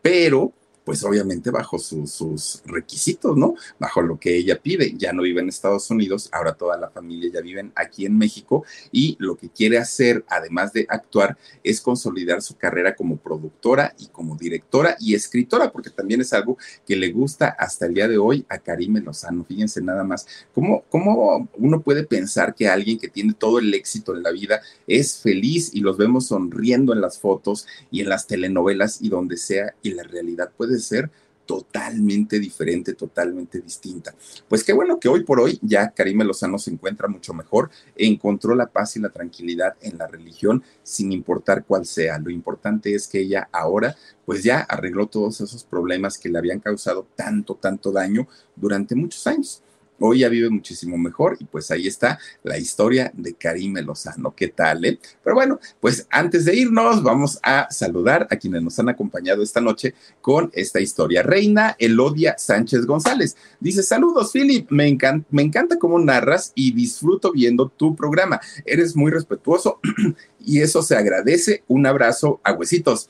[0.00, 0.52] pero
[0.84, 3.54] pues obviamente bajo sus requisitos, ¿no?
[3.78, 4.94] Bajo lo que ella pide.
[4.96, 8.64] Ya no vive en Estados Unidos, ahora toda la familia ya viven aquí en México
[8.92, 14.08] y lo que quiere hacer, además de actuar, es consolidar su carrera como productora y
[14.08, 18.18] como directora y escritora, porque también es algo que le gusta hasta el día de
[18.18, 19.44] hoy a Karime Lozano.
[19.44, 24.14] Fíjense nada más, ¿cómo, cómo uno puede pensar que alguien que tiene todo el éxito
[24.14, 28.26] en la vida es feliz y los vemos sonriendo en las fotos y en las
[28.26, 31.10] telenovelas y donde sea y la realidad puede ser
[31.46, 34.14] totalmente diferente, totalmente distinta.
[34.48, 38.54] Pues qué bueno que hoy por hoy ya Karime Lozano se encuentra mucho mejor, encontró
[38.54, 42.18] la paz y la tranquilidad en la religión sin importar cuál sea.
[42.18, 43.94] Lo importante es que ella ahora
[44.24, 49.26] pues ya arregló todos esos problemas que le habían causado tanto, tanto daño durante muchos
[49.26, 49.62] años.
[50.00, 54.34] Hoy ya vive muchísimo mejor y pues ahí está la historia de Karime Lozano.
[54.34, 54.84] ¿Qué tal?
[54.84, 54.98] Eh?
[55.22, 59.60] Pero bueno, pues antes de irnos vamos a saludar a quienes nos han acompañado esta
[59.60, 61.22] noche con esta historia.
[61.22, 67.32] Reina Elodia Sánchez González dice, saludos Philip, me, encanta, me encanta cómo narras y disfruto
[67.32, 68.40] viendo tu programa.
[68.64, 69.80] Eres muy respetuoso
[70.40, 71.62] y eso se agradece.
[71.68, 73.08] Un abrazo a huesitos.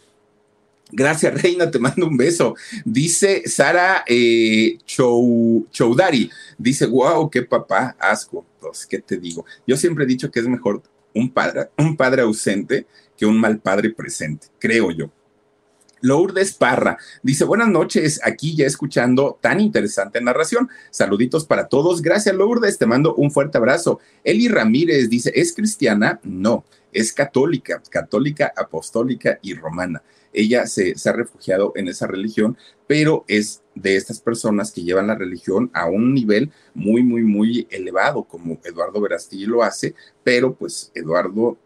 [0.91, 2.55] Gracias, Reina, te mando un beso.
[2.85, 8.45] Dice Sara eh, Choudari, dice, wow, qué papá, asco.
[8.61, 9.45] Pues, ¿qué te digo?
[9.66, 10.82] Yo siempre he dicho que es mejor
[11.14, 15.11] un padre, un padre ausente que un mal padre presente, creo yo.
[16.01, 20.68] Lourdes Parra dice, buenas noches, aquí ya escuchando tan interesante narración.
[20.91, 22.03] Saluditos para todos.
[22.03, 24.01] Gracias, Lourdes, te mando un fuerte abrazo.
[24.22, 26.20] Eli Ramírez dice, ¿es cristiana?
[26.22, 30.03] No, es católica, católica, apostólica y romana
[30.35, 32.57] ella se, ha refugiado en esa religión,
[32.87, 37.66] pero es de estas personas que llevan la religión a un nivel muy, muy, muy
[37.70, 41.57] elevado, como Eduardo Verastillo lo hace, pero pues Eduardo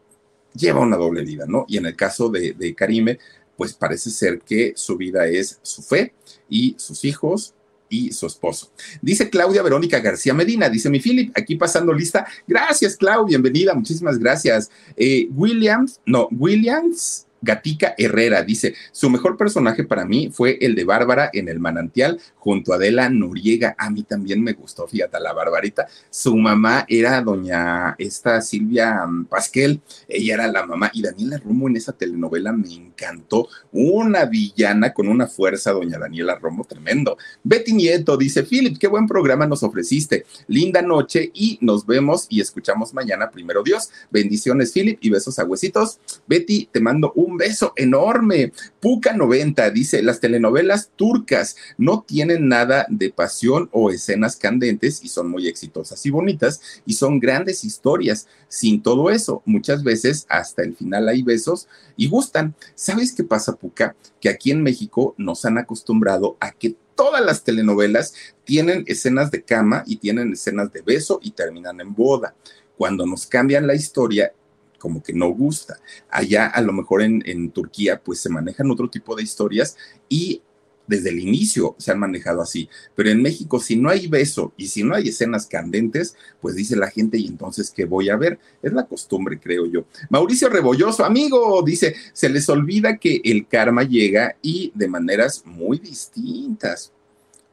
[0.54, 1.64] lleva una doble vida, ¿no?
[1.68, 3.18] Y en el caso de, de Karime,
[3.56, 6.14] pues parece ser que su vida es su fe
[6.48, 7.54] y sus hijos
[7.88, 8.70] y su esposo.
[9.00, 12.26] Dice Claudia Verónica García Medina, dice mi Philip, aquí pasando lista.
[12.46, 14.70] Gracias, Clau, bienvenida, muchísimas gracias.
[14.96, 20.84] Eh, Williams, no, Williams Gatica Herrera dice, su mejor personaje para mí fue el de
[20.84, 23.74] Bárbara en el manantial junto a Adela Noriega.
[23.78, 25.86] A mí también me gustó, fíjate, la Barbarita.
[26.10, 30.90] Su mamá era doña esta Silvia Pasquel, ella era la mamá.
[30.92, 33.48] Y Daniela Romo en esa telenovela me encantó.
[33.72, 37.18] Una villana con una fuerza, doña Daniela Romo, tremendo.
[37.42, 40.24] Betty Nieto dice, Philip, qué buen programa nos ofreciste.
[40.46, 43.90] Linda noche y nos vemos y escuchamos mañana, primero Dios.
[44.10, 45.98] Bendiciones, Philip, y besos a huesitos.
[46.26, 48.52] Betty, te mando un un beso enorme.
[48.80, 55.08] Puca 90 dice, las telenovelas turcas no tienen nada de pasión o escenas candentes y
[55.08, 58.26] son muy exitosas y bonitas y son grandes historias.
[58.48, 62.54] Sin todo eso, muchas veces hasta el final hay besos y gustan.
[62.74, 63.94] ¿Sabes qué pasa, Puca?
[64.20, 68.12] Que aquí en México nos han acostumbrado a que todas las telenovelas
[68.44, 72.34] tienen escenas de cama y tienen escenas de beso y terminan en boda.
[72.76, 74.32] Cuando nos cambian la historia,
[74.78, 75.78] como que no gusta.
[76.10, 79.76] Allá a lo mejor en, Turquía pues se manejan otro tipo de historias
[80.08, 80.42] y
[80.86, 82.68] desde el inicio se han manejado así.
[82.94, 86.76] Pero en México, si no hay beso y si no hay escenas candentes, pues dice
[86.76, 88.38] la gente, ¿y entonces qué voy a ver?
[88.62, 89.84] Es la costumbre, creo yo.
[90.08, 95.78] Mauricio Rebolloso, amigo, dice, se les olvida que el karma llega y de maneras muy
[95.78, 96.92] distintas.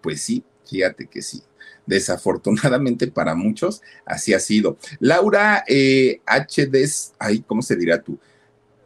[0.01, 1.41] Pues sí, fíjate que sí.
[1.85, 4.77] Desafortunadamente para muchos, así ha sido.
[4.99, 6.89] Laura eh, HD,
[7.19, 8.17] ay, ¿cómo se dirá tú?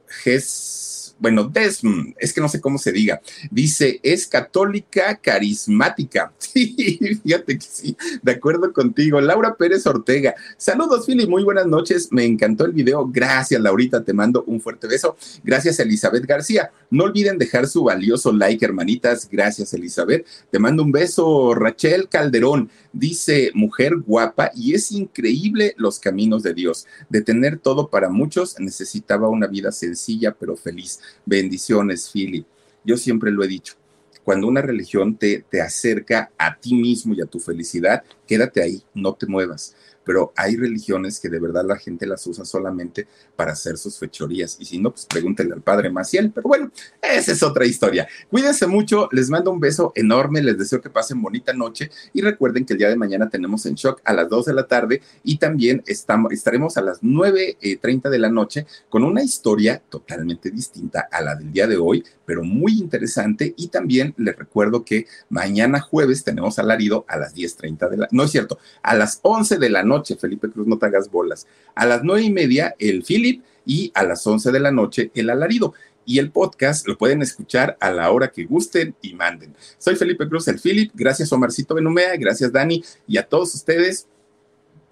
[0.08, 6.34] Ges bueno, Desm, es que no sé cómo se diga, dice, es católica carismática.
[6.50, 6.76] Sí,
[7.24, 9.22] fíjate que sí, de acuerdo contigo.
[9.22, 14.14] Laura Pérez Ortega, saludos, Philly, muy buenas noches, me encantó el video, gracias, Laurita, te
[14.14, 15.16] mando un fuerte beso.
[15.44, 16.72] Gracias, Elizabeth García.
[16.90, 20.26] No olviden dejar su valioso like, hermanitas, gracias, Elizabeth.
[20.50, 26.56] Te mando un beso, Rachel Calderón, dice, mujer guapa, y es increíble los caminos de
[26.56, 26.88] Dios.
[27.10, 31.00] De tener todo para muchos, necesitaba una vida sencilla pero feliz.
[31.26, 32.46] Bendiciones, Philip.
[32.84, 33.76] Yo siempre lo he dicho.
[34.24, 38.84] Cuando una religión te, te acerca a ti mismo y a tu felicidad, quédate ahí,
[38.94, 43.54] no te muevas pero hay religiones que de verdad la gente las usa solamente para
[43.54, 44.58] hacer sus fechorías.
[44.60, 46.32] Y si no, pues pregúntenle al padre Maciel.
[46.32, 46.72] Pero bueno,
[47.02, 48.08] esa es otra historia.
[48.30, 52.66] Cuídense mucho, les mando un beso enorme, les deseo que pasen bonita noche y recuerden
[52.66, 55.38] que el día de mañana tenemos en shock a las 2 de la tarde y
[55.38, 61.08] también estamos, estaremos a las 9.30 eh, de la noche con una historia totalmente distinta
[61.12, 63.54] a la del día de hoy, pero muy interesante.
[63.58, 68.08] Y también les recuerdo que mañana jueves tenemos alarido a las 10.30 de la...
[68.12, 71.48] No es cierto, a las 11 de la noche Felipe Cruz, no te hagas bolas.
[71.76, 75.30] A las nueve y media, el Philip y a las once de la noche, el
[75.30, 75.74] alarido.
[76.06, 79.54] y el podcast lo pueden escuchar a la hora que gusten y manden.
[79.78, 80.92] Soy Felipe Cruz, el Philip.
[80.96, 82.16] Gracias, Omarcito Benumea.
[82.18, 82.84] Gracias, Dani.
[83.08, 84.08] Y a todos ustedes,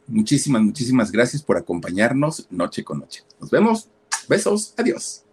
[0.06, 3.24] muchísimas, muchísimas gracias por acompañarnos noche con noche.
[3.40, 3.90] Nos vemos.
[4.30, 4.76] Besos.
[4.78, 5.27] Adiós.